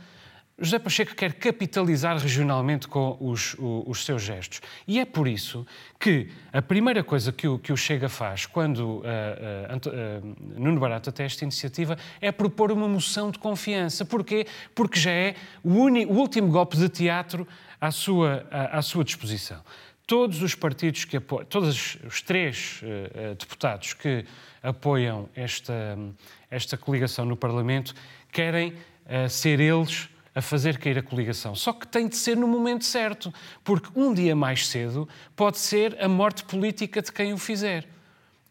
[0.58, 4.62] José Pacheco quer capitalizar regionalmente com os, os, seus gestos.
[4.88, 5.68] E é por isso
[6.00, 10.80] que a primeira coisa que o, que o Chega faz quando uh, uh, uh, Nuno
[10.80, 14.06] Barata tem esta iniciativa é propor uma moção de confiança.
[14.06, 14.48] Porquê?
[14.74, 17.46] Porque já é o, uni, o último golpe de teatro
[17.82, 19.62] à sua, à, à sua disposição.
[20.08, 22.80] Todos os partidos que apoiam, todos os três
[23.40, 24.24] deputados que
[24.62, 25.98] apoiam esta,
[26.50, 27.96] esta coligação no Parlamento
[28.32, 28.76] querem
[29.28, 31.56] ser eles a fazer cair a coligação.
[31.56, 35.98] Só que tem de ser no momento certo, porque um dia mais cedo pode ser
[36.04, 37.88] a morte política de quem o fizer.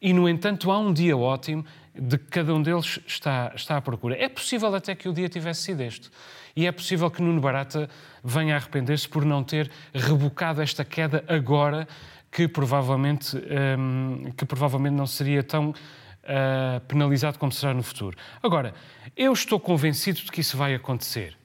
[0.01, 3.81] E, no entanto, há um dia ótimo de que cada um deles está, está à
[3.83, 4.17] procura.
[4.17, 6.11] É possível até que o dia tivesse sido este.
[6.57, 7.89] E é possível que Nuno Barata
[8.23, 11.87] venha a arrepender-se por não ter rebocado esta queda agora,
[12.33, 13.37] que provavelmente,
[13.79, 18.17] hum, que provavelmente não seria tão uh, penalizado como será no futuro.
[18.43, 18.75] Agora,
[19.17, 21.37] eu estou convencido de que isso vai acontecer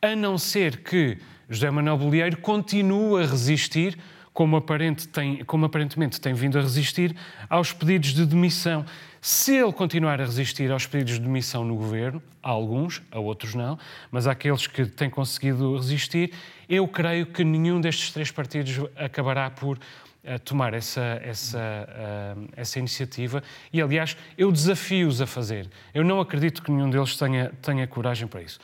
[0.00, 3.98] a não ser que José Manuel Bolieiro continue a resistir,
[4.32, 7.16] como, aparente tem, como aparentemente tem vindo a resistir,
[7.48, 8.84] aos pedidos de demissão.
[9.20, 13.54] Se ele continuar a resistir aos pedidos de demissão no governo, há alguns, a outros
[13.54, 13.78] não,
[14.10, 16.32] mas aqueles que têm conseguido resistir,
[16.68, 22.78] eu creio que nenhum destes três partidos acabará por uh, tomar essa, essa, uh, essa
[22.78, 23.42] iniciativa.
[23.72, 25.68] E, aliás, eu desafio-os a fazer.
[25.94, 28.60] Eu não acredito que nenhum deles tenha, tenha coragem para isso.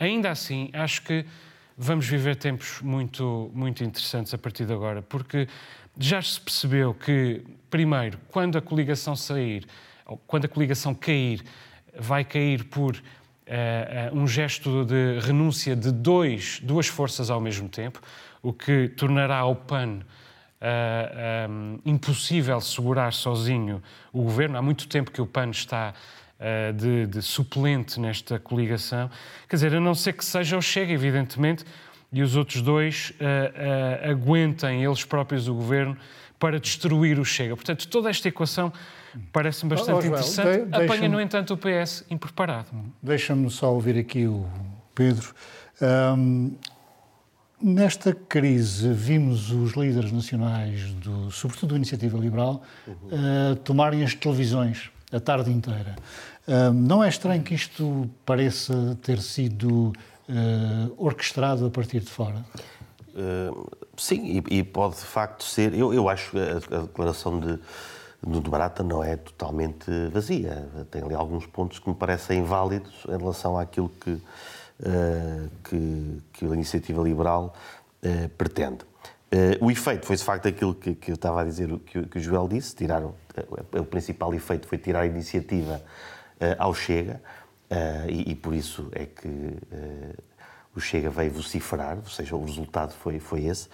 [0.00, 1.26] Ainda assim, acho que
[1.76, 5.46] vamos viver tempos muito, muito interessantes a partir de agora, porque
[5.98, 9.66] já se percebeu que, primeiro, quando a coligação sair,
[10.26, 11.44] quando a coligação cair,
[11.98, 13.00] vai cair por uh,
[14.14, 18.00] um gesto de renúncia de dois, duas forças ao mesmo tempo,
[18.42, 20.02] o que tornará o PAN uh,
[20.62, 23.82] eh, um, impossível segurar sozinho
[24.14, 24.56] o governo.
[24.56, 25.92] Há muito tempo que o PAN está
[26.40, 29.10] uh, de, de, suplente nesta coligação.
[29.48, 31.64] Quer dizer, a não ser que seja o Chega, evidentemente,
[32.12, 35.96] e os outros dois uh, uh, aguentem eles próprios o governo
[36.38, 37.54] para destruir o Chega.
[37.54, 38.72] Portanto, toda esta equação
[39.32, 40.64] parece-me bastante oh, interessante.
[40.64, 42.68] De, Apanha, no entanto, o PS impreparado.
[43.02, 44.46] Deixa-me só ouvir aqui o
[44.94, 45.34] Pedro.
[45.80, 46.56] Um,
[47.62, 52.94] Nesta crise, vimos os líderes nacionais, do, sobretudo da Iniciativa Liberal, uhum.
[52.94, 55.96] uh, tomarem as televisões a tarde inteira
[56.74, 59.92] não é estranho que isto pareça ter sido
[60.28, 62.44] uh, orquestrado a partir de fora?
[63.10, 65.74] Uh, sim, e, e, pode de facto ser.
[65.74, 67.58] Eu, eu acho a, a declaração de,
[68.26, 70.68] de Barata não é totalmente vazia.
[70.90, 76.44] Tem ali alguns pontos que me parecem válidos em relação àquilo que, uh, que, que,
[76.46, 77.54] a iniciativa liberal
[78.38, 78.78] pretende.
[79.60, 82.20] O efeito foi de facto aquilo que, que eu estava a dizer, que, que o
[82.20, 83.14] Joel disse: tiraram.
[83.78, 85.80] o principal efeito foi tirar a iniciativa
[86.40, 87.20] uh, ao Chega,
[87.70, 90.22] uh, e, e, por isso é que uh,
[90.74, 93.68] o Chega veio vociferar, ou seja, o resultado foi, foi esse,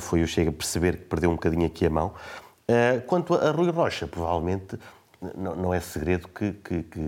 [0.00, 2.14] foi o Chega perceber que perdeu um bocadinho aqui a mão.
[3.08, 4.78] quanto a Rui Rocha, provavelmente
[5.36, 7.00] não, não é segredo que, que, que,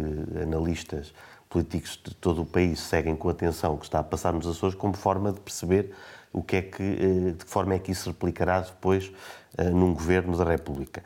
[0.43, 1.15] analistas
[1.49, 4.75] políticos de todo o país seguem com atenção o que está a passar nos Açores
[4.75, 5.95] como forma de perceber
[6.37, 9.11] o que é que, de que forma é que isso se replicará depois
[9.73, 11.03] num governo da República.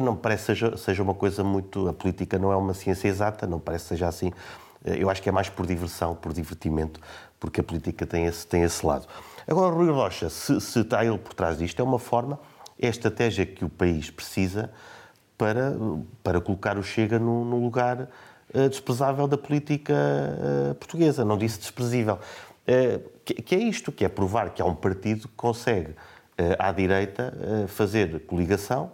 [0.00, 1.88] Não parece seja, seja uma coisa muito.
[1.88, 4.32] A política não é uma ciência exata, não parece seja assim.
[4.84, 7.00] Eu acho que é mais por diversão, por divertimento,
[7.38, 9.06] porque a política tem esse, tem esse lado.
[9.46, 12.38] Agora, Rui Rocha, se, se está ele por trás disto, é uma forma,
[12.78, 14.70] é a estratégia que o país precisa
[15.36, 15.76] para,
[16.22, 18.08] para colocar o Chega num, num lugar
[18.54, 21.24] uh, desprezável da política uh, portuguesa.
[21.24, 22.18] Não disse desprezível.
[22.66, 25.94] Uh, que, que, é isto, que é provar que há um partido que consegue,
[26.58, 27.32] à direita,
[27.68, 28.90] fazer coligação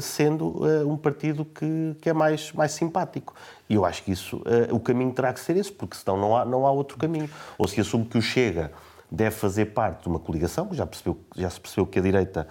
[0.00, 3.34] sendo uh, um partido que, que é mais, mais simpático.
[3.68, 6.44] E eu acho que isso, o caminho terá que ser esse, porque senão não há,
[6.44, 7.30] não há outro caminho.
[7.56, 8.72] Ou se assume que o Chega
[9.10, 12.46] deve fazer parte de uma coligação, já, percebeu, já se percebeu que a direita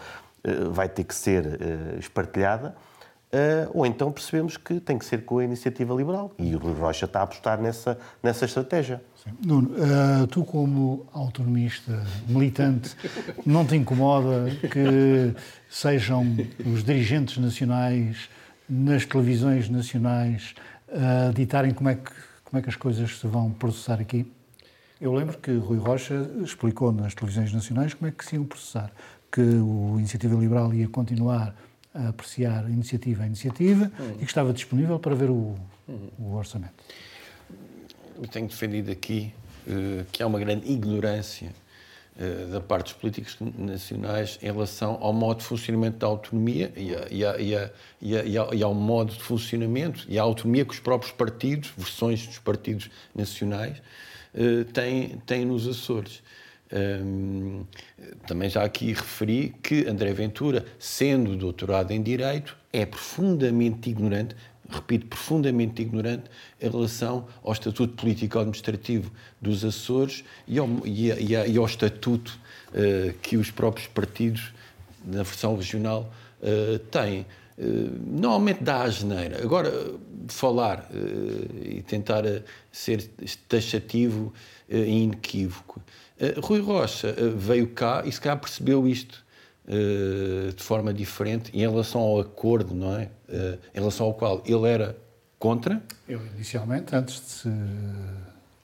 [0.72, 1.60] vai ter que ser
[2.00, 2.76] espartilhada,
[3.74, 6.32] ou então percebemos que tem que ser com a iniciativa liberal.
[6.38, 9.02] E o Rui Rocha está a apostar nessa, nessa estratégia.
[9.24, 9.32] Sim.
[9.46, 9.72] Nuno,
[10.28, 12.96] tu como autonomista, militante,
[13.46, 15.36] não te incomoda que
[15.70, 16.26] sejam
[16.66, 18.30] os dirigentes nacionais
[18.70, 20.54] nas televisões nacionais
[20.92, 22.12] a ditarem como é que,
[22.44, 24.32] como é que as coisas se vão processar aqui?
[25.00, 28.92] Eu lembro que Rui Rocha explicou nas televisões nacionais como é que se iam processar,
[29.32, 31.56] que o Iniciativa Liberal ia continuar
[31.94, 34.12] a apreciar iniciativa a iniciativa uhum.
[34.16, 35.56] e que estava disponível para ver o,
[35.88, 36.10] uhum.
[36.20, 36.74] o orçamento.
[38.22, 39.34] Eu tenho defendido aqui
[39.68, 41.52] uh, que há uma grande ignorância
[42.22, 48.62] eh, da parte dos políticos nacionais em relação ao modo de funcionamento da autonomia e,
[48.62, 53.78] ao modo de funcionamento e à autonomia que os próprios partidos, versões dos partidos nacionais,
[54.34, 56.22] eh, têm, têm nos Açores.
[56.72, 57.66] Um,
[58.28, 64.36] também já aqui referi que André Ventura, sendo doutorado em Direito, é profundamente ignorante
[64.70, 66.26] repito, profundamente ignorante
[66.62, 69.12] em relação ao Estatuto Político-Administrativo
[69.42, 72.40] dos Açores e ao, e, a, e, ao Estatuto
[72.70, 74.54] uh, que os próprios partidos,
[75.04, 77.26] na versão regional, uh, têm.
[77.58, 79.42] Uh, normalmente dá a geneira.
[79.42, 79.72] Agora,
[80.28, 80.88] falar
[81.60, 82.24] e tentar
[82.72, 83.10] ser
[83.48, 84.32] taxativo
[84.70, 85.82] e inequívoco.
[86.42, 89.24] Rui Rocha veio cá e se calhar percebeu isto
[89.66, 93.10] uh, de forma diferente em relação ao acordo, não é?
[93.74, 94.98] Em relação ao qual ele era
[95.38, 95.82] contra.
[96.08, 97.50] Eu, inicialmente, antes de se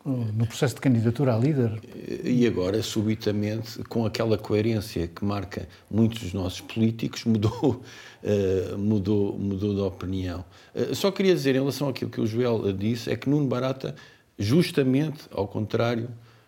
[0.05, 1.81] no processo de candidatura a líder.
[2.23, 7.81] E agora, subitamente, com aquela coerência que marca muitos dos nossos políticos, mudou,
[8.23, 10.45] uh, mudou, mudou de opinião.
[10.75, 13.95] Uh, só queria dizer, em relação àquilo que o Joel disse, é que Nuno Barata,
[14.37, 16.07] justamente ao contrário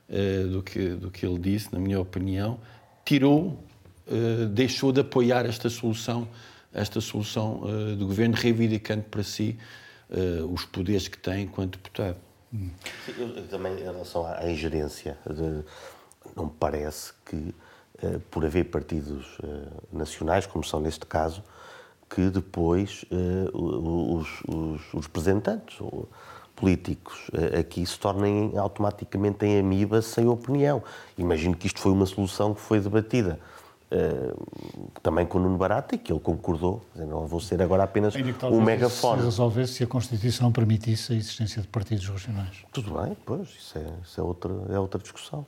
[0.10, 2.60] uh, do, que, do que ele disse, na minha opinião,
[3.06, 3.64] tirou
[4.10, 6.28] eh, deixou de apoiar esta solução,
[6.74, 9.58] esta solução uh, do governo, reivindicando para si
[10.10, 12.16] uh, os poderes que tem enquanto deputado.
[12.54, 12.70] Hum.
[13.18, 15.62] Eu, também, em relação à ingerência, de,
[16.36, 17.54] não me parece que,
[18.30, 19.38] por haver partidos
[19.92, 21.44] nacionais, como são neste caso,
[22.10, 23.04] que depois
[23.54, 25.80] os, os, os representantes
[26.58, 30.84] políticos aqui se tornem automaticamente em amiba sem opinião.
[31.18, 33.40] Imagino que isto foi uma solução que foi debatida
[33.90, 36.86] Uh, também com o Nuno Barata e que ele concordou.
[36.94, 38.14] Não vou ser agora apenas
[38.52, 39.20] um megafone.
[39.20, 42.66] Se resolvesse se a Constituição permitisse a existência de partidos regionais.
[42.74, 45.46] Tudo bem, pois, isso é, isso é, outra, é outra discussão.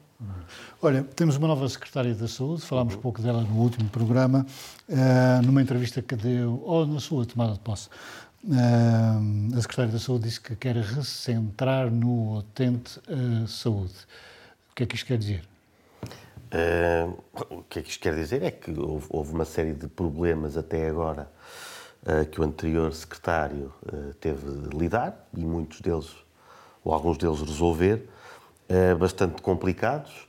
[0.82, 3.02] Olha, temos uma nova Secretária da Saúde, falámos uhum.
[3.02, 4.46] pouco dela no último programa,
[4.88, 7.90] uh, numa entrevista que deu, ou na sua tomada de posse.
[8.42, 13.94] Uh, a Secretária da Saúde disse que quer recentrar no utente a saúde.
[14.72, 15.44] O que é que isto quer dizer?
[16.52, 18.42] Uh, o que é que isto quer dizer?
[18.42, 21.30] É que houve, houve uma série de problemas até agora
[22.04, 26.16] uh, que o anterior secretário uh, teve de lidar e muitos deles,
[26.84, 28.08] ou alguns deles, resolver,
[29.00, 30.28] bastante complicados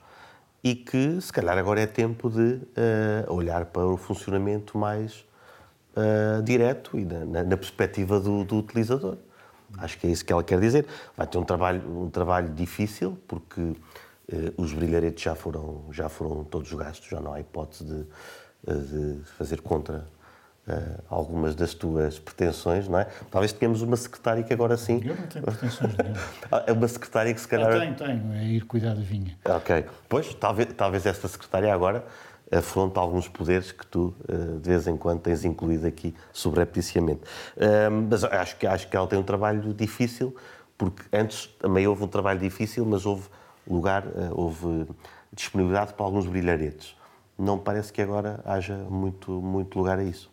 [0.64, 2.58] e que se calhar agora é tempo de
[3.28, 5.26] olhar para um funcionamento mais
[6.44, 9.16] direto e na, na perspectiva do, do, utilizador.
[9.78, 10.86] Acho que é isso que ela quer dizer.
[11.16, 13.74] Vai ter um trabalho, um trabalho difícil, porque
[14.32, 18.06] eh, os brilharetes já foram, já foram todos gastos, já não há hipótese de,
[18.66, 20.06] eh, de fazer contra
[20.68, 23.06] uh, algumas das tuas pretensões, não é?
[23.30, 25.00] Talvez tenhamos uma secretária que agora sim...
[25.04, 26.20] Eu não tenho pretensões nenhuma.
[26.66, 27.72] é uma secretária que se calhar...
[27.72, 29.36] Ah, tenho, tenho, é ir cuidar da vinha.
[29.44, 32.04] Ok, pois, talvez, talvez esta secretária agora
[32.52, 34.14] afronte alguns poderes que tu,
[34.60, 37.20] de vez em quando, tens incluído aqui subrepticiamente.
[38.08, 40.34] Mas acho que, acho que ela tem um trabalho difícil,
[40.76, 43.28] porque antes também houve um trabalho difícil, mas houve
[43.68, 44.86] lugar, eh, houve
[45.32, 46.96] disponibilidade para alguns brilharetes.
[47.38, 50.30] Não parece que agora haja muito, muito lugar a isso.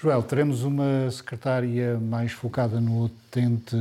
[0.00, 3.76] Joel, teremos uma secretária mais focada no utente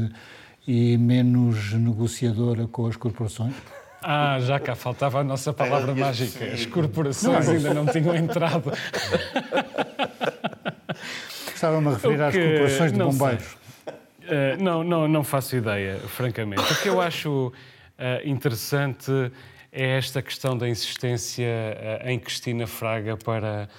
[0.68, 3.56] e menos negociadora com as corporações?
[4.02, 6.46] Ah, já cá faltava a nossa palavra é, mágica.
[6.46, 8.72] As corporações ainda não tinham entrado.
[11.54, 13.58] Estava-me a referir às corporações de bombeiros.
[14.28, 16.62] Uh, não, não, não faço ideia, francamente.
[16.62, 17.54] O que eu acho uh,
[18.28, 19.12] interessante
[19.72, 21.46] é esta questão da insistência
[22.04, 23.70] uh, em Cristina Fraga para,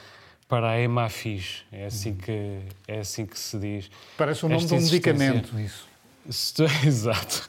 [0.48, 1.64] para a Emafis.
[1.70, 3.90] É assim que, é assim que se diz.
[4.16, 5.87] Parece o nome esta de um medicamento, isso.
[6.84, 7.48] Exato.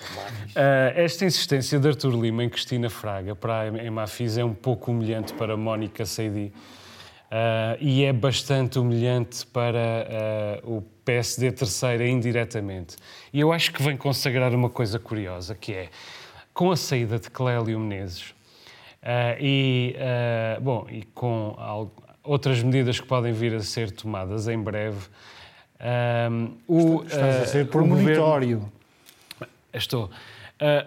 [0.52, 4.92] Uh, esta insistência de Artur Lima em Cristina Fraga para a Emafis é um pouco
[4.92, 6.54] humilhante para Mónica Seidi.
[7.30, 12.96] Uh, e é bastante humilhante para uh, o PSD terceira indiretamente.
[13.34, 15.90] E eu acho que vem consagrar uma coisa curiosa, que é
[16.54, 18.34] com a saída de Clélio Menezes
[19.40, 19.96] e,
[20.62, 21.56] bom, e com
[22.22, 25.08] outras medidas que podem vir a ser tomadas em breve,
[25.80, 28.58] uh, o, Estás a ser premonitório.
[28.58, 28.72] Governo,
[29.74, 30.10] estou.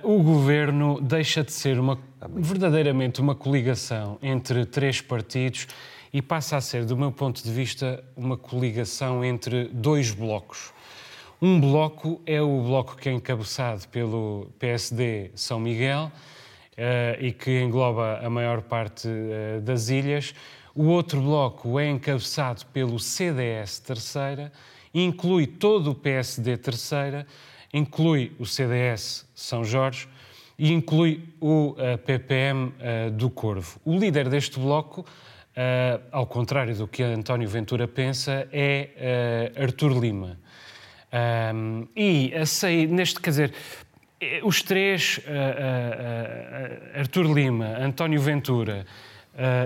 [0.03, 5.67] o governo deixa de ser uma, verdadeiramente uma coligação entre três partidos
[6.13, 10.73] e passa a ser, do meu ponto de vista, uma coligação entre dois blocos.
[11.41, 16.13] Um bloco é o bloco que é encabeçado pelo PSD São Miguel
[16.73, 20.35] uh, e que engloba a maior parte uh, das ilhas.
[20.75, 24.53] O outro bloco é encabeçado pelo CDS Terceira,
[24.95, 27.27] inclui todo o PSD Terceira,
[27.73, 30.07] inclui o CDS São Jorge
[30.59, 31.75] e inclui o
[32.05, 32.73] PPM
[33.15, 33.81] do Corvo.
[33.85, 35.05] O líder deste bloco,
[36.11, 40.39] ao contrário do que António Ventura pensa, é Artur Lima.
[41.97, 43.55] e a neste, quer dizer,
[44.45, 45.21] os três,
[46.95, 48.87] Artur Lima, António Ventura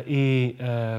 [0.06, 0.56] e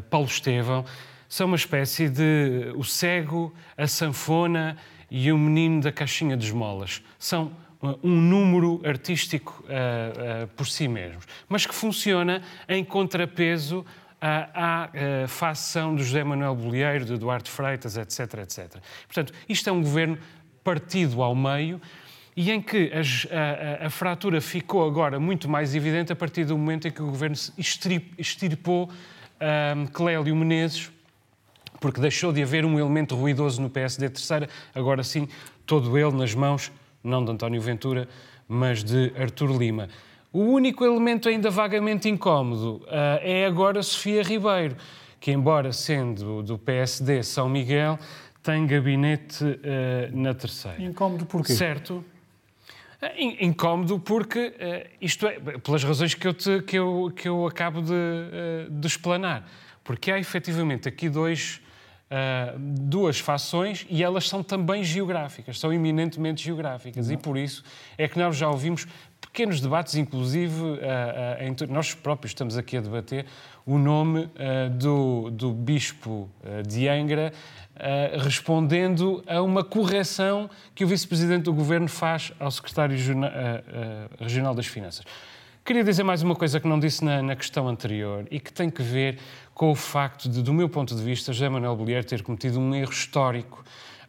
[0.10, 0.86] Paulo Estevão,
[1.30, 4.78] são uma espécie de o cego, a sanfona
[5.10, 7.02] e o menino da caixinha de esmolas.
[7.18, 7.52] São
[7.82, 13.86] uh, um número artístico uh, uh, por si mesmos, mas que funciona em contrapeso
[14.20, 14.90] à,
[15.24, 18.82] à facção de José Manuel Bolieiro, de Eduardo Freitas, etc, etc.
[19.06, 20.18] Portanto, isto é um governo
[20.64, 21.80] partido ao meio
[22.36, 26.58] e em que a, a, a, fratura ficou agora muito mais evidente a partir do
[26.58, 27.36] momento em que o governo
[28.18, 28.90] extirpou
[29.40, 30.92] um, Clélio Menezes
[31.80, 35.28] porque deixou de haver um elemento ruidoso no PSD terceira, agora sim,
[35.66, 36.72] todo ele nas mãos,
[37.04, 38.08] não de António Ventura,
[38.48, 39.90] mas de Artur Lima.
[40.32, 44.76] O único elemento ainda vagamente incómodo uh, é agora Sofia Ribeiro,
[45.20, 47.98] que, embora sendo do PSD São Miguel,
[48.44, 49.58] tem gabinete uh,
[50.16, 50.82] na terceira.
[50.82, 51.54] Incómodo porquê?
[51.54, 52.06] Certo.
[53.02, 54.54] Uh, incómodo porque,
[55.02, 59.50] isto é, pelas razões que eu, te, que eu, que eu acabo de, de explanar.
[59.84, 61.62] Porque há efetivamente aqui dois
[62.08, 67.08] uh, duas fações e elas são também geográficas, são eminentemente geográficas.
[67.08, 67.14] Uhum.
[67.14, 67.64] E por isso
[67.98, 68.88] é que nós já ouvimos
[69.20, 73.26] pequenos debates, inclusive uh, uh, nós próprios estamos aqui a debater
[73.66, 74.30] o nome
[74.80, 76.30] do, do bispo
[76.66, 77.34] de Angra.
[78.24, 82.96] respondendo a uma correção que o vice-presidente do governo faz ao secretário
[84.18, 85.04] regional das Finanças.
[85.68, 88.70] Queria dizer mais uma coisa que não disse na, na, questão anterior e que tem
[88.70, 89.20] que ver
[89.58, 92.76] com o facto de, do meu ponto de vista, José Manuel Bolheiro ter cometido um
[92.76, 93.64] erro histórico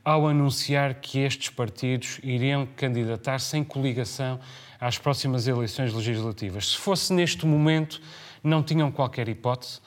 [0.05, 4.39] ao anunciar que estes partidos iriam candidatar-se em coligação
[4.79, 6.73] às próximas eleições legislativas.
[6.73, 7.99] Se fosse neste momento,
[8.45, 9.81] não tinham qualquer hipótese,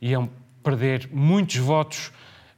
[0.00, 0.30] iam
[0.62, 2.12] perder muitos votos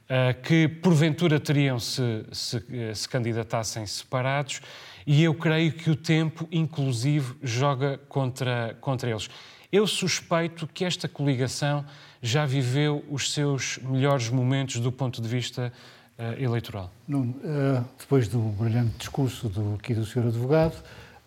[0.05, 4.61] uh, que porventura teriam se, se, uh, se candidatassem separados
[5.07, 9.31] e eu creio que o tempo, inclusive, joga contra, contra eles.
[9.71, 11.83] Eu suspeito que esta coligação
[12.21, 15.71] já viveu os seus melhores momentos do ponto de vista
[16.17, 16.91] uh, eleitoral.
[17.07, 20.27] Nuno, uh, depois do brilhante discurso do, aqui do Sr.
[20.27, 20.75] Advogado,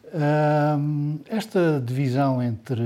[0.07, 2.83] uh, esta divisão entre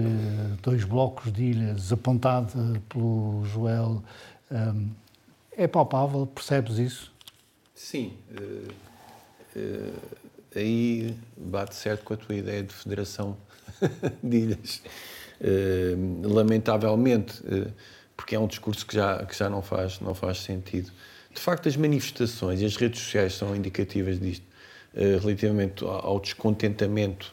[0.63, 4.03] dois blocos de ilhas apontada pelo Joel
[5.53, 6.27] é palpável?
[6.27, 7.13] Percebes isso?
[7.75, 8.15] Sim
[10.55, 13.37] aí bate certo com a tua ideia de federação
[14.23, 14.83] de ilhas.
[15.41, 17.73] Uh, lamentavelmente, uh,
[18.19, 20.91] porque é um discurso que já, que já não, faz, não faz sentido.
[21.33, 24.45] De facto, as manifestações e as redes sociais são indicativas disto,
[24.95, 27.33] uh, relativamente ao descontentamento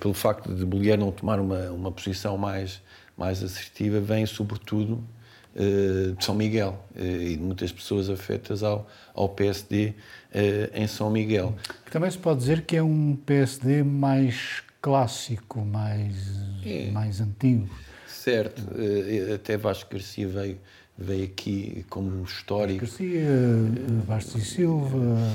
[0.00, 2.80] pelo facto de Bolívar não tomar uma, uma posição mais,
[3.18, 5.04] mais assertiva, vem sobretudo
[6.16, 9.92] de São Miguel e de muitas pessoas afetas ao, ao PSD
[10.72, 11.54] em São Miguel.
[11.90, 16.14] Também se pode dizer que é um PSD mais clássico, mais,
[16.64, 16.90] é.
[16.90, 17.68] mais antigo.
[18.28, 20.58] Certo, eh, até Vasco Garcia veio,
[20.98, 22.84] veio aqui como histórico.
[22.84, 23.26] Vasco Garcia,
[24.06, 25.32] Bastos e Silva.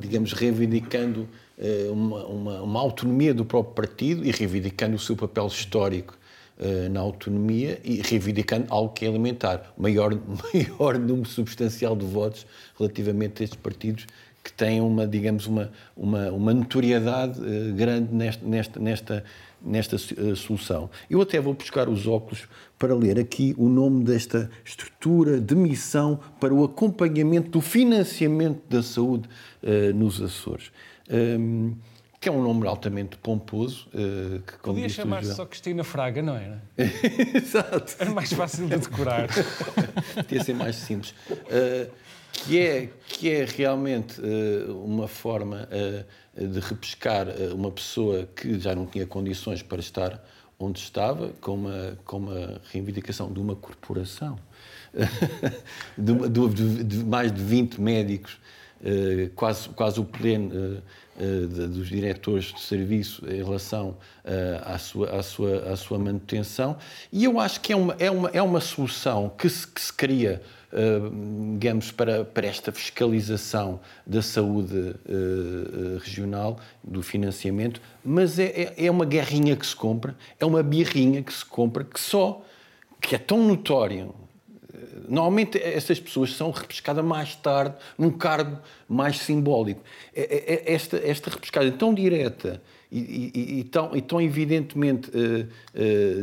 [0.00, 1.28] Digamos, reivindicando
[1.58, 6.16] eh, uma, uma, uma autonomia do próprio partido e reivindicando o seu papel histórico
[6.58, 10.14] eh, na autonomia e reivindicando algo que é alimentar, o maior,
[10.54, 12.46] maior número substancial de votos
[12.78, 14.06] relativamente a estes partidos
[14.42, 17.38] que têm uma, digamos, uma, uma, uma notoriedade
[17.76, 19.24] grande nesta, nesta, nesta,
[19.64, 20.90] nesta uh, solução.
[21.08, 22.48] Eu até vou buscar os óculos
[22.78, 28.82] para ler aqui o nome desta estrutura de missão para o acompanhamento do financiamento da
[28.82, 29.28] saúde
[29.62, 30.72] uh, nos Açores.
[31.10, 31.74] Um,
[32.22, 33.88] que é um nome altamente pomposo.
[33.88, 36.62] Uh, que, Podia chamar-se só Cristina Fraga, não era?
[37.34, 37.96] Exato.
[37.98, 39.28] Era mais fácil de decorar.
[40.14, 41.10] Podia ser mais simples.
[41.10, 41.90] Uh,
[42.32, 45.68] que é, que é realmente uh, uma forma
[46.34, 50.22] de repescar uh, uma pessoa que já não tinha condições para estar
[50.58, 54.38] onde estava, com uma, com uma reivindicação de uma corporação,
[55.98, 58.38] de, de, de, mais de 20 médicos,
[59.34, 60.80] quase, quase o pleno
[61.72, 63.96] dos diretores de serviço em relação
[64.64, 66.76] à, sua, à, sua, à sua manutenção.
[67.12, 69.92] E eu acho que é uma, é uma, é uma solução que se, que se
[69.92, 70.42] cria
[71.52, 78.90] digamos, para, para esta fiscalização da saúde uh, regional, do financiamento, mas é, é, é
[78.90, 82.42] uma guerrinha que se compra, é uma birrinha que se compra, que só,
[83.00, 84.14] que é tão notório
[85.08, 88.58] normalmente essas pessoas são repescadas mais tarde, num cargo
[88.88, 89.82] mais simbólico.
[90.14, 95.10] É, é, esta, esta repescagem tão direta e, e, e, tão, e tão evidentemente,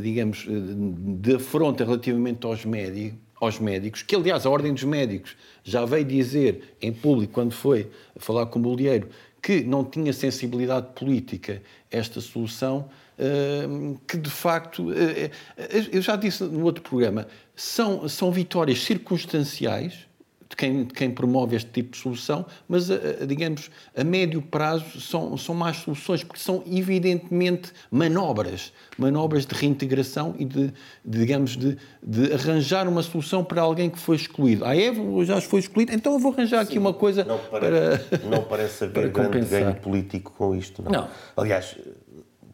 [0.02, 5.86] digamos, de afronta relativamente aos médicos, aos médicos, que aliás a Ordem dos Médicos já
[5.86, 9.10] veio dizer em público, quando foi falar com o Bolieiro,
[9.42, 12.90] que não tinha sensibilidade política esta solução,
[14.08, 20.09] que de facto, eh, eh, eu já disse no outro programa, são, são vitórias circunstanciais
[20.50, 24.42] de quem, de quem promove este tipo de solução, mas, a, a, digamos, a médio
[24.42, 30.74] prazo são, são mais soluções, porque são evidentemente manobras, manobras de reintegração e de,
[31.06, 34.66] de digamos, de, de, arranjar uma solução para alguém que foi excluído.
[34.66, 38.04] A Eva já foi excluída, então eu vou arranjar Sim, aqui uma coisa não parece,
[38.04, 38.28] para.
[38.30, 40.92] Não parece haver grande ganho político com isto, não.
[40.92, 41.10] não.
[41.38, 41.78] Aliás,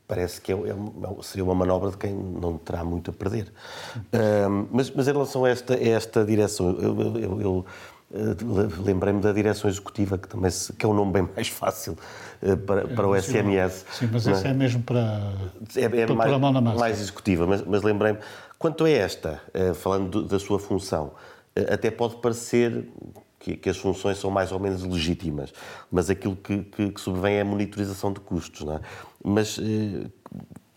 [0.07, 3.51] parece que é, é, é, seria uma manobra de quem não terá muito a perder.
[4.13, 7.65] Um, mas, mas, em relação a esta, a esta direção, eu, eu, eu
[8.11, 11.97] uh, lembrei-me da direção executiva, que também se, que é um nome bem mais fácil
[12.41, 13.85] uh, para, para o SNS.
[13.91, 14.49] Sim, mas é?
[14.49, 15.33] é mesmo para,
[15.75, 16.79] é, é para mais, a mão na massa.
[16.79, 18.19] mais executiva, mas, mas lembrei-me.
[18.59, 21.13] Quanto a esta, uh, falando do, da sua função,
[21.71, 22.85] até pode parecer
[23.45, 25.53] que, que, as funções são mais ou menos legítimas,
[25.91, 28.61] mas aquilo que, que, que é a monitorização de custos.
[28.61, 28.79] Não é?
[29.23, 30.09] Mas eh,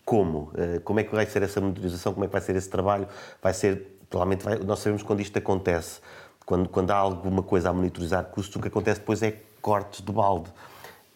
[0.05, 0.51] como?
[0.55, 2.13] Eh, como é que vai ser essa monitorização?
[2.13, 3.07] Como é que vai ser esse trabalho?
[3.41, 5.99] Vai ser, provavelmente, vai, nós sabemos quando isto acontece,
[6.45, 10.11] quando, quando há alguma coisa a monitorizar custos, o que acontece depois é cortes de
[10.11, 10.51] balde.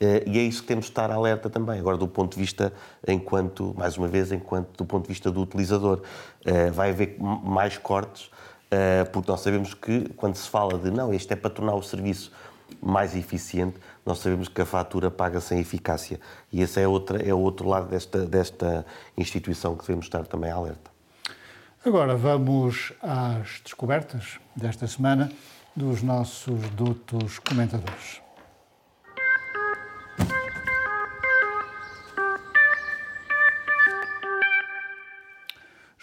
[0.02, 1.80] Uh, e é isso que temos de estar alerta também.
[1.80, 2.74] Agora, do ponto de vista,
[3.08, 6.02] enquanto, mais uma vez, enquanto do ponto de vista do utilizador,
[6.74, 8.30] vai haver mais cortes,
[9.12, 12.32] porque nós sabemos que quando se fala de não, isto é para tornar o serviço
[12.82, 16.20] mais eficiente, nós sabemos que a fatura paga sem eficácia.
[16.52, 18.86] E esse é, outra, é o outro lado desta, desta
[19.18, 20.92] instituição que devemos estar também alerta.
[21.86, 25.32] Agora vamos às descobertas desta semana
[25.76, 28.23] dos nossos dutos comentadores.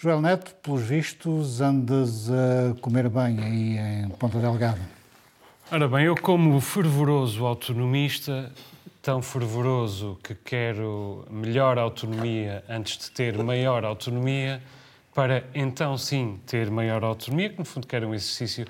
[0.03, 4.81] Joel Neto, pelos vistos, andas a comer bem aí em Ponta Delgada.
[5.71, 8.51] Ora bem, eu como fervoroso autonomista,
[8.99, 14.59] tão fervoroso que quero melhor autonomia antes de ter maior autonomia,
[15.13, 18.65] para então sim ter maior autonomia, que no fundo quero um exercício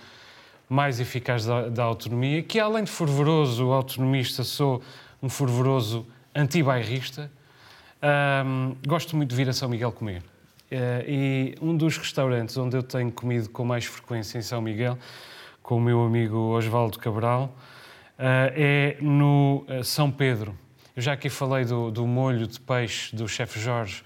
[0.68, 4.84] mais eficaz da, da autonomia, que além de fervoroso autonomista, sou
[5.24, 6.06] um fervoroso
[6.36, 7.32] antibairrista.
[8.46, 10.31] Um, gosto muito de vir a São Miguel comer.
[10.72, 14.98] Uh, e um dos restaurantes onde eu tenho comido com mais frequência em São Miguel
[15.62, 17.56] com o meu amigo Osvaldo Cabral,
[18.18, 20.58] eh, é no eh, São Pedro.
[20.96, 24.04] Eu já aqui falei do, do molho de peixe do chefe Jorge,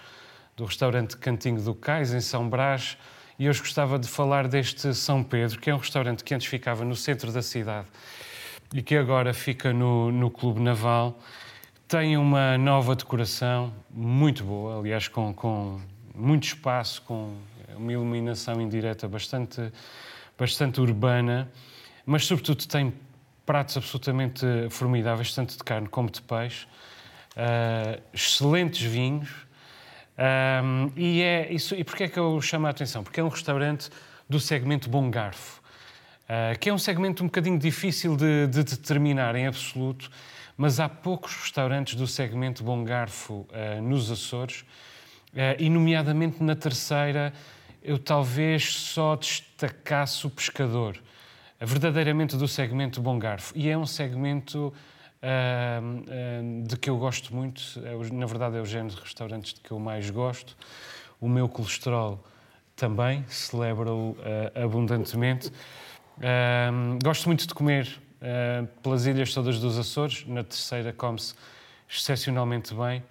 [0.56, 2.98] do restaurante Cantinho do Cais, em São Brás,
[3.40, 6.86] e hoje gostava de falar deste São Pedro, que é um restaurante que antes ficava
[6.86, 7.88] no centro da cidade
[8.74, 11.20] e que agora fica no, no Clube Naval.
[11.88, 15.80] Tem uma nova decoração muito boa, aliás, com, com
[16.16, 17.36] muito espaço, com
[17.76, 19.72] uma iluminação indireta bastante
[20.38, 21.50] bastante urbana,
[22.06, 22.94] mas sobretudo tem
[23.46, 26.66] pratos absolutamente formidáveis, tanto de carne como de peixe,
[27.36, 29.30] uh, excelentes vinhos.
[30.18, 33.04] Um, e, é isso, e porquê é que eu chamo a atenção?
[33.04, 33.90] Porque é um restaurante
[34.30, 35.62] do segmento Bom Garfo,
[36.24, 40.10] uh, que é um segmento um bocadinho difícil de, de, determinar em absoluto,
[40.58, 44.66] mas há poucos restaurantes do segmento Bom Garfo uh, nos Açores,
[45.60, 47.34] e nomeadamente na terceira
[47.86, 51.00] eu talvez só destacasse o pescador,
[51.62, 53.54] verdadeiramente do segmento Bom Garfo.
[53.56, 54.74] E é um segmento
[55.22, 59.54] uh, uh, de que eu gosto muito, é, na verdade é o género de restaurantes
[59.54, 60.58] de que eu mais gosto.
[61.22, 62.24] O meu colesterol
[62.76, 65.52] também, celebra-o uh, abundantemente.
[67.04, 67.88] gosto muito de comer
[68.82, 71.36] pelas ilhas todas dos Açores, na terceira come-se
[71.88, 73.04] excepcionalmente bem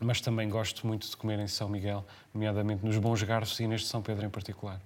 [0.00, 3.88] mas também gosto muito de comer em São Miguel, nomeadamente nos bons garfos e neste
[3.88, 4.80] São Pedro em particular.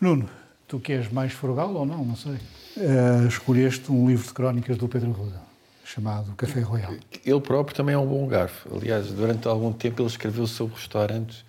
[0.00, 0.28] Nuno,
[0.66, 2.34] tu que és mais frugal ou não, não sei,
[2.76, 5.40] uh, escolheste um livro de crónicas do Pedro Ruda,
[5.84, 6.94] chamado Café Royal.
[7.24, 8.68] Ele próprio também é um bom garfo.
[8.74, 11.44] Aliás, durante algum tempo ele escreveu sobre restaurantes,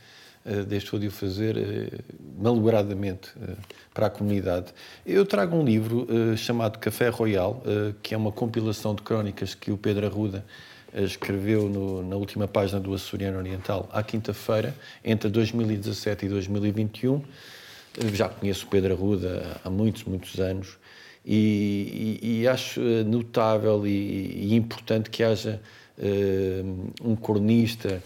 [0.45, 2.03] uh, deixou de o fazer uh,
[2.41, 3.57] malogradamente uh,
[3.93, 4.67] para a comunidade.
[5.05, 6.07] Eu trago um livro
[6.37, 7.63] chamado Café Royal,
[8.03, 10.45] que é uma compilação de crónicas que o Pedro Arruda
[11.03, 17.23] escreveu no, na última página do Açoriano Oriental, à quinta-feira, entre 2017 e 2021.
[18.13, 20.77] Já conheço o Pedro Arruda há muitos, muitos anos
[21.27, 25.59] e, e, e acho notável e, e, importante que haja
[25.97, 28.01] uh, um cronista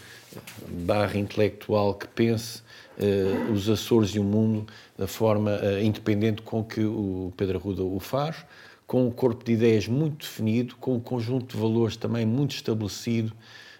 [0.68, 2.62] barra intelectual que pense
[2.98, 4.66] uh, os Açores e o mundo
[4.98, 8.44] da forma uh, independente com que o Pedro Arruda o faz,
[8.92, 13.32] com um corpo de ideias muito definido, com um conjunto de valores também muito estabelecido,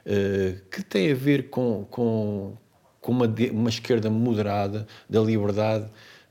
[0.07, 2.55] uh, que tem a ver com, com,
[2.99, 5.85] com uma, uma esquerda moderada, da liberdade,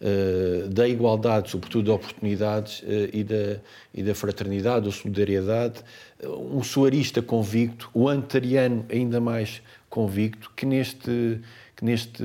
[0.03, 3.61] Uh, da igualdade, sobretudo de oportunidades, uh, e, da,
[3.93, 5.83] e da fraternidade, da solidariedade,
[6.25, 9.61] um soarista convicto, o antariano ainda mais
[9.91, 11.39] convicto, que neste,
[11.79, 12.23] neste,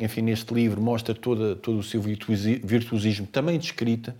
[0.00, 4.16] enfim, neste livro mostra toda, todo o seu virtuosismo, também de escrita,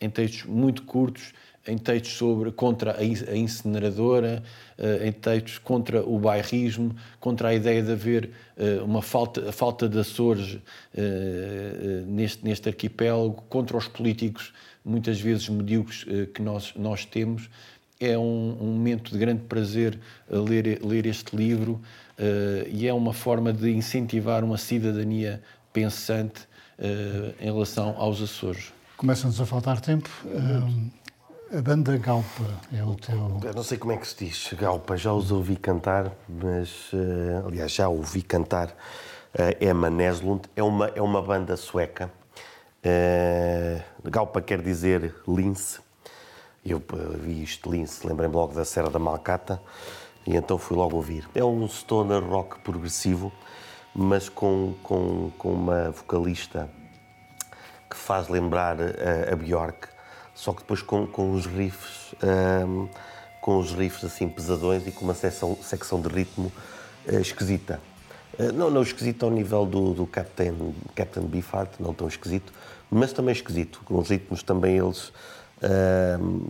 [0.00, 1.32] em textos muito curtos,
[1.66, 4.42] em textos sobre, contra a incineradora,
[4.76, 9.52] eh, em textos contra o bairrismo, contra a ideia de haver eh, uma falta, a
[9.52, 10.58] falta de Açores
[10.94, 14.52] eh, neste, neste arquipélago, contra os políticos
[14.84, 17.48] muitas vezes medíocres que nós, nós temos.
[17.98, 21.80] É um, um momento de grande prazer ler, ler este livro
[22.70, 25.42] e é uma forma de incentivar uma cidadania
[25.72, 26.42] pensante
[27.40, 28.74] em relação aos Açores.
[28.96, 30.08] Começa-nos a faltar tempo.
[30.24, 30.90] Uh,
[31.58, 33.40] a banda Galpa é o teu.
[33.42, 36.90] Eu não sei como é que se diz Galpa, já os ouvi cantar, mas
[37.44, 40.42] aliás já ouvi cantar uh, Emma Neslund.
[40.54, 42.10] É uma, é uma banda sueca.
[44.04, 45.80] Galpa quer dizer lince.
[46.64, 46.82] Eu
[47.18, 49.60] vi isto, lince, lembrei-me logo da Serra da Malcata
[50.26, 51.28] e então fui logo ouvir.
[51.34, 53.32] É um stoner rock progressivo,
[53.94, 56.70] mas com, com, com uma vocalista
[57.94, 59.86] que faz lembrar a, a Bjork,
[60.34, 62.12] só que depois com, com os riffs,
[62.66, 62.88] um,
[63.40, 66.50] com os riffs assim pesadões e com uma secção, secção de ritmo
[67.06, 67.80] uh, esquisita.
[68.36, 72.52] Uh, não, não esquisito ao nível do, do Captain, Captain Beefheart, não tão esquisito,
[72.90, 75.12] mas também esquisito, com os ritmos também eles uh,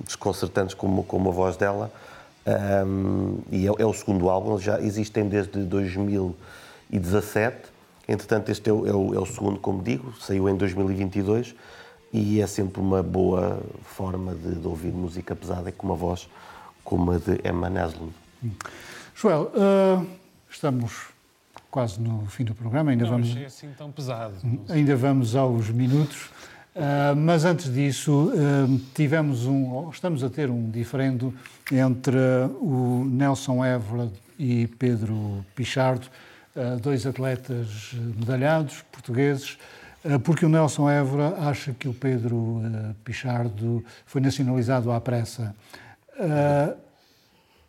[0.03, 1.93] desconcertantes como, como a voz dela.
[2.47, 7.74] Um, e é, é, o segundo álbum, já existem desde 2017.
[8.07, 11.55] Entretanto, este é o, é o, é o segundo, como digo, saiu em 2022
[12.13, 16.29] e é sempre uma boa forma de, de ouvir música pesada com uma voz
[16.85, 18.13] como a de Emma Naslund.
[19.15, 20.07] Joel, uh,
[20.51, 21.15] estamos
[21.71, 23.37] quase no fim do programa, ainda Não, vamos.
[23.37, 24.35] É assim tão pesado.
[24.69, 26.31] Ainda vamos aos minutos.
[26.75, 31.33] Uh, mas antes disso, uh, tivemos um, estamos a ter um diferendo
[31.73, 32.17] entre
[32.61, 36.34] o Nelson Évora e Pedro Pichardo, uh,
[36.81, 39.59] dois atletas medalhados portugueses,
[40.23, 42.63] porque o Nelson Évora acha que o Pedro
[43.05, 45.55] Pichardo foi nacionalizado à pressa.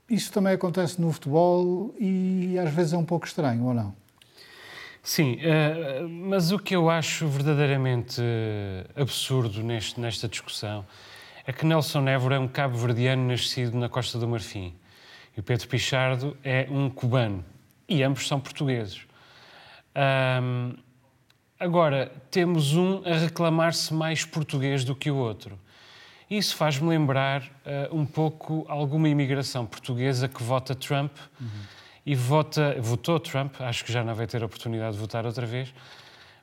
[0.10, 3.94] Isso também acontece no futebol e às vezes é um pouco estranho, ou não?
[5.02, 5.40] Sim,
[6.30, 8.22] mas o que eu acho verdadeiramente
[8.96, 10.86] absurdo neste, nesta discussão
[11.48, 14.74] é que Nelson Évora é um cabo-verdiano nascido na Costa do Marfim
[15.36, 17.44] e o Pedro Pichardo é um cubano
[17.88, 19.02] e ambos são portugueses.
[20.42, 20.74] Um,
[21.60, 25.60] agora, temos um a reclamar-se mais português do que o outro.
[26.30, 31.12] Isso faz-me lembrar uh, um pouco alguma imigração portuguesa que vota Trump.
[31.40, 31.76] Uhum
[32.06, 35.46] e vota, votou Trump, acho que já não vai ter a oportunidade de votar outra
[35.46, 35.74] vez,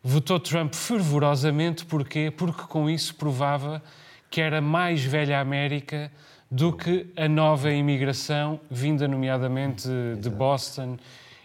[0.03, 2.33] votou Trump fervorosamente, porquê?
[2.37, 3.81] Porque com isso provava
[4.29, 6.11] que era mais velha América
[6.51, 9.89] do que a nova imigração vinda nomeadamente
[10.19, 10.99] de Boston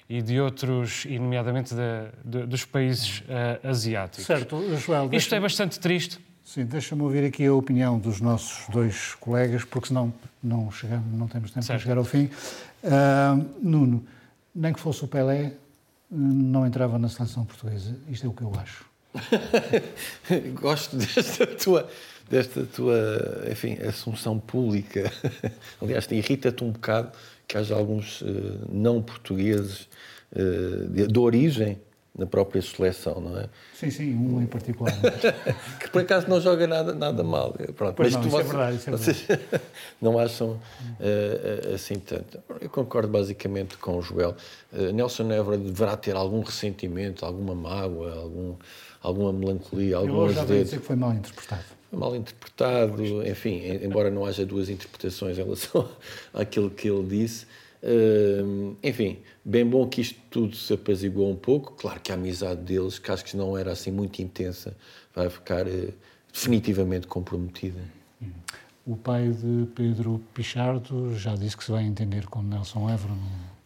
[0.10, 1.82] e de outros, e nomeadamente de,
[2.24, 4.26] de, dos países uh, asiáticos.
[4.26, 5.10] Certo, Joel.
[5.12, 6.20] Isto é bastante triste.
[6.44, 11.28] Sim, deixa-me ouvir aqui a opinião dos nossos dois colegas, porque senão não, chegamos, não
[11.28, 11.80] temos tempo certo.
[11.80, 12.30] para chegar ao fim.
[12.84, 14.06] Uh, Nuno,
[14.56, 15.54] nem que fosse o Pelé,
[16.10, 17.98] não entrava na seleção portuguesa.
[18.10, 18.86] Isto é o que eu acho.
[20.56, 21.90] Gosto desta tua,
[22.30, 25.12] desta tua, enfim, assunção pública.
[25.82, 27.12] Aliás, irrita-te um bocado
[27.48, 28.26] que haja alguns uh,
[28.70, 29.88] não portugueses
[30.34, 31.80] uh, de, de origem
[32.18, 33.48] na própria seleção, não é?
[33.76, 34.92] Sim, sim, um em particular.
[35.80, 37.54] que por acaso não joga nada, nada mal.
[37.76, 39.64] Pronto, pois mas não, isso é verdade, isso é vocês verdade.
[40.02, 42.40] não acham uh, assim tanto.
[42.60, 44.36] Eu concordo basicamente com o Joel.
[44.74, 48.56] Uh, Nelson Évora deverá ter algum ressentimento, alguma mágoa, algum,
[49.00, 51.77] alguma melancolia, algum Eu já dizer que foi mal interpretado.
[51.92, 55.90] Mal interpretado, enfim, embora não haja duas interpretações em relação
[56.34, 57.46] àquilo que ele disse.
[57.82, 61.74] Uh, enfim, bem bom que isto tudo se apaziguou um pouco.
[61.74, 64.76] Claro que a amizade deles, que acho que não era assim muito intensa,
[65.16, 65.94] vai ficar uh,
[66.34, 67.80] definitivamente comprometida.
[68.86, 73.14] O pai de Pedro Pichardo já disse que se vai entender com Nelson Évora.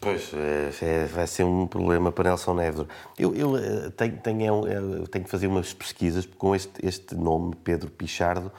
[0.02, 2.88] Pois, é, é, vai ser um problema para Nelson Évora.
[3.20, 7.14] Eu, eu eh, tenho, tenho, é eu tenho que fazer umas pesquisas com este, este
[7.14, 8.52] nome, Pedro Pichardo.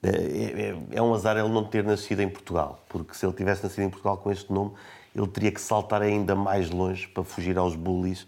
[0.00, 3.64] É, é, é, um azar ele não ter nascido em Portugal, porque se ele tivesse
[3.64, 4.70] nascido em Portugal com este nome,
[5.16, 8.24] ele teria que saltar ainda mais longe para fugir aos bullies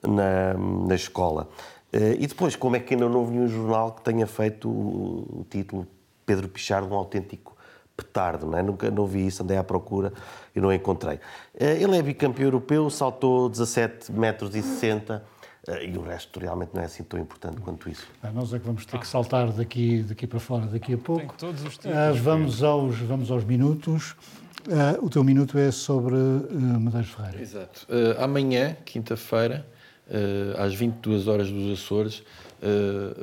[0.00, 1.48] na, na escola.
[1.92, 5.40] Uh, e depois, como é que ainda não houve nenhum jornal que tenha feito o,
[5.40, 5.84] o título
[6.24, 7.53] Pedro Pichardo, um autêntico
[7.96, 8.62] petardo, não é?
[8.62, 10.12] Nunca não vi isso, andei à procura
[10.54, 11.16] e não encontrei.
[11.54, 15.22] Uh, ele é bicampeão europeu, saltou 17 metros e 60
[15.66, 18.06] eh, e o resto realmente não é assim tão importante quanto isso.
[18.22, 21.20] Ah, nós é que vamos ter que saltar daqui, daqui para fora daqui a pouco.
[21.20, 21.96] Tem todos os tipos.
[21.96, 24.14] Uh, vamos, aos, vamos aos minutos.
[24.66, 27.40] Uh, o teu minuto é sobre uh, Medeiros Ferreira.
[27.40, 27.86] Exato.
[27.88, 29.66] Uh, amanhã, quinta-feira,
[30.58, 32.22] às 22 horas dos Açores,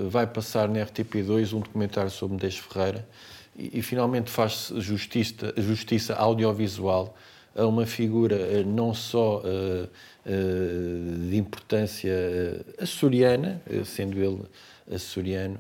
[0.10, 3.08] vai passar na RTP2 um documentário sobre Medeiros Ferreira
[3.58, 7.16] e, e finalmente faz justiça, justiça audiovisual
[7.56, 9.42] a uma figura não só
[10.24, 14.44] eh, de importância eh, açoriana, eh, sendo ele
[14.94, 15.58] açoriano,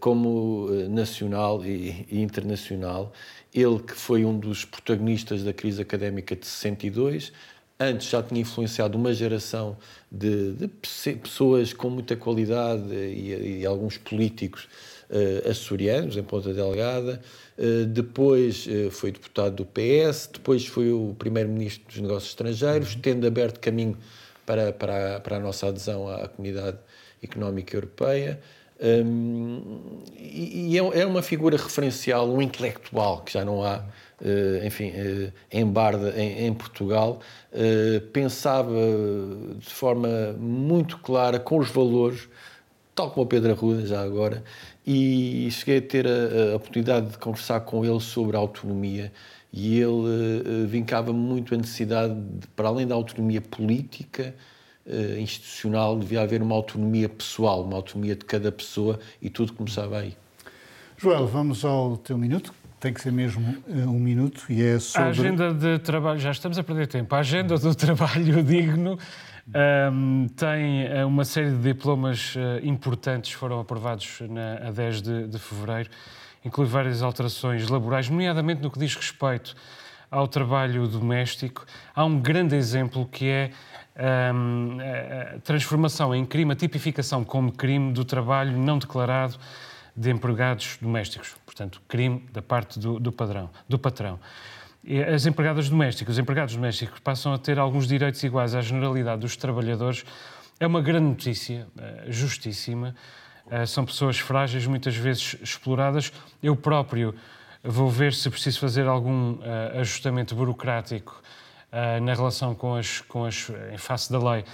[0.00, 3.12] como nacional e internacional.
[3.52, 7.30] Ele que foi um dos protagonistas da crise académica de 62,
[7.78, 9.76] antes já tinha influenciado uma geração
[10.10, 14.66] de, de pessoas com muita qualidade e, e alguns políticos
[15.14, 17.20] uh, açorianos, em Ponta Delgada,
[17.56, 23.00] uh, depois uh, foi deputado do PS, depois foi o primeiro-ministro dos Negócios Estrangeiros, uhum.
[23.00, 23.96] tendo aberto caminho
[24.44, 26.78] para, para, a, para a nossa adesão à Comunidade
[27.22, 28.40] Económica Europeia.
[28.80, 33.78] Um, e, e é, é, uma figura referencial, um intelectual que já não há,
[34.20, 37.20] uh, enfim, uh, em Barda, em, em Portugal,
[37.52, 38.74] uh, pensava
[39.58, 42.28] de forma muito clara, com os valores,
[42.94, 44.42] tal como o Pedro Arruda, já agora,
[44.86, 49.10] e cheguei a ter a, a oportunidade de conversar com ele sobre a autonomia
[49.56, 54.34] e ele uh, vincava muito a necessidade, de, para além da autonomia política,
[54.84, 60.00] uh, institucional, devia haver uma autonomia pessoal, uma autonomia de cada pessoa e tudo começava
[60.00, 60.16] aí.
[60.96, 62.52] Joel, vamos ao teu minuto.
[62.80, 65.06] Tem que ser mesmo uh, um minuto e é sobre...
[65.06, 68.98] A agenda de trabalho, já estamos a perder tempo, a agenda do trabalho digno
[69.46, 75.28] um, tem eh, uma série de diplomas uh, importantes foram aprovados na, a 10 de,
[75.28, 75.90] de fevereiro,
[76.42, 79.54] inclui várias alterações laborais, nomeadamente no que diz respeito
[80.10, 81.66] ao trabalho doméstico.
[81.94, 83.50] Há um grande exemplo que é
[84.32, 89.36] um, a transformação em crime, a tipificação como crime do trabalho não declarado
[89.94, 94.18] de empregados domésticos, portanto, crime da parte do, do padrão, do patrão
[95.14, 99.34] as empregadas domésticas, os empregados domésticos passam a ter alguns direitos iguais à generalidade dos
[99.34, 100.04] trabalhadores.
[100.60, 102.94] É uma grande notícia, eh, justíssima.
[103.50, 106.12] Eh, são pessoas frágeis, muitas vezes exploradas.
[106.42, 107.14] Eu próprio
[107.62, 111.22] vou ver se preciso fazer algum eh, ajustamento burocrático
[112.02, 114.44] na relação com as, com as, em face da lei,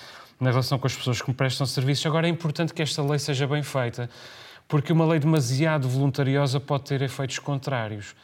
[0.40, 2.06] na relação com as pessoas que me prestam serviços.
[2.06, 4.08] Agora é importante que esta lei seja bem feita,
[4.66, 8.14] porque uma lei demasiado voluntariosa pode ter efeitos contrários.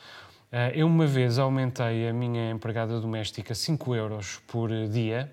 [0.53, 5.31] Eh, eu uma vez aumentei a minha empregada doméstica 5 euros por dia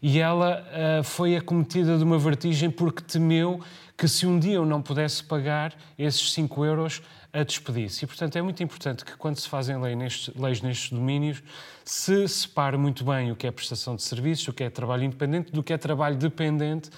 [0.00, 0.64] e ela
[1.00, 3.60] uh, foi acometida de uma vertigem porque temeu
[3.96, 8.04] que se um dia eu não pudesse pagar esses 5 euros, a despedisse.
[8.04, 11.42] E, portanto, é muito importante que quando se fazem lei nestes, leis nestes domínios,
[11.84, 15.50] se separe muito bem o que é prestação de serviços, o que é trabalho independente,
[15.50, 16.90] do que é trabalho dependente,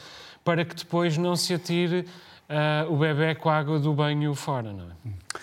[0.45, 2.01] para que depois não se atire
[2.49, 5.41] uh, o bebê com a água do banho fora, não é?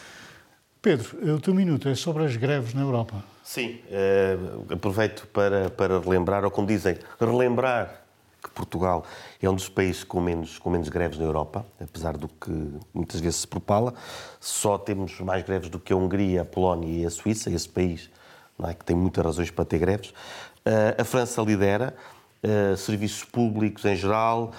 [0.87, 3.21] Pedro, o teu minuto é sobre as greves na Europa.
[3.43, 8.03] Sim, uh, aproveito para, para relembrar, ou como dizem, relembrar
[8.41, 9.03] que Portugal
[9.43, 12.49] é um dos países com menos, com menos greves na Europa, apesar do que
[12.93, 13.93] muitas vezes se propala.
[14.39, 18.09] Só temos mais greves do que a Hungria, a Polónia e a Suíça, esse país
[18.63, 20.11] é, que tem muitas razões para ter greves.
[20.11, 21.93] Uh, a França lidera,
[22.41, 24.53] uh, serviços públicos em geral,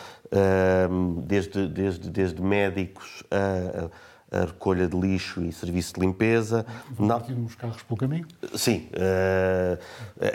[1.24, 3.88] desde, desde, desde médicos a
[4.30, 6.66] a recolha de lixo e serviço de limpeza.
[6.98, 8.26] Não os carros pelo caminho?
[8.54, 8.88] Sim.
[8.92, 9.78] Uh,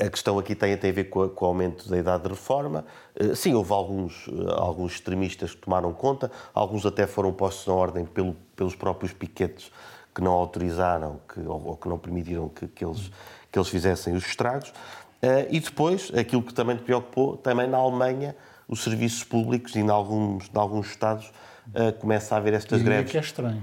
[0.06, 2.86] a questão aqui tem, tem a ver com, o aumento da idade de reforma.
[3.20, 7.74] Uh, sim, houve alguns, uh, alguns extremistas que tomaram conta, alguns até foram postos na
[7.74, 9.72] ordem pelo, pelos próprios piquetes
[10.14, 13.12] que não autorizaram que, ou, ou que não permitiram que, que, eles,
[13.52, 14.72] que eles fizessem os estragos.
[15.50, 18.36] e depois, aquilo que também te preocupou, também na Alemanha,
[18.68, 21.32] os serviços públicos e em alguns, em alguns Estados
[21.68, 23.12] uh, começa a haver estas e greves.
[23.12, 23.62] que é estranho.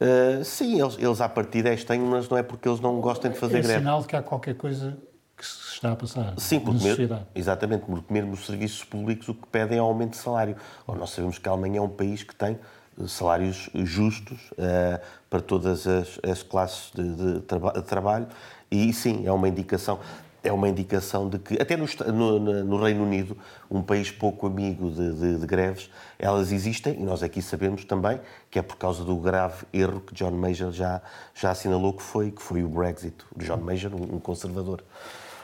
[0.00, 3.30] Uh, sim, eles, eles à partida é estranho, mas não é porque eles não gostem
[3.30, 3.74] de fazer é greve.
[3.74, 4.96] É sinal de que há qualquer coisa
[5.36, 7.24] que se está a passar Sim, porque sociedade.
[7.34, 10.56] exatamente, porque mesmo os serviços públicos o que pedem é aumento de salário.
[10.86, 12.58] Ou nós sabemos que a Alemanha é um país que tem
[13.00, 18.26] eh, salários justos uh, para todas as, as classes de, de, traba de, trabalho
[18.70, 20.00] e sim, é uma indicação
[20.42, 23.36] é uma indicação de que, até no, no, no Reino Unido,
[23.70, 28.20] um país pouco amigo de, de, de, greves, elas existem e nós aqui sabemos também
[28.50, 31.02] que é por causa do grave erro que John Major já,
[31.34, 33.16] já assinalou que foi, que foi o Brexit.
[33.36, 34.82] John Major, um conservador.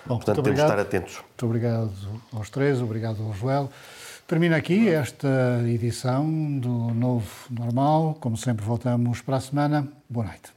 [0.07, 1.14] Bom, Portanto, temos de estar atentos.
[1.16, 1.90] Muito obrigado
[2.32, 3.70] aos três, obrigado ao Joel.
[4.26, 8.16] Termina aqui esta edição do Novo Normal.
[8.20, 9.86] Como sempre, voltamos para a semana.
[10.09, 10.55] Boa noite.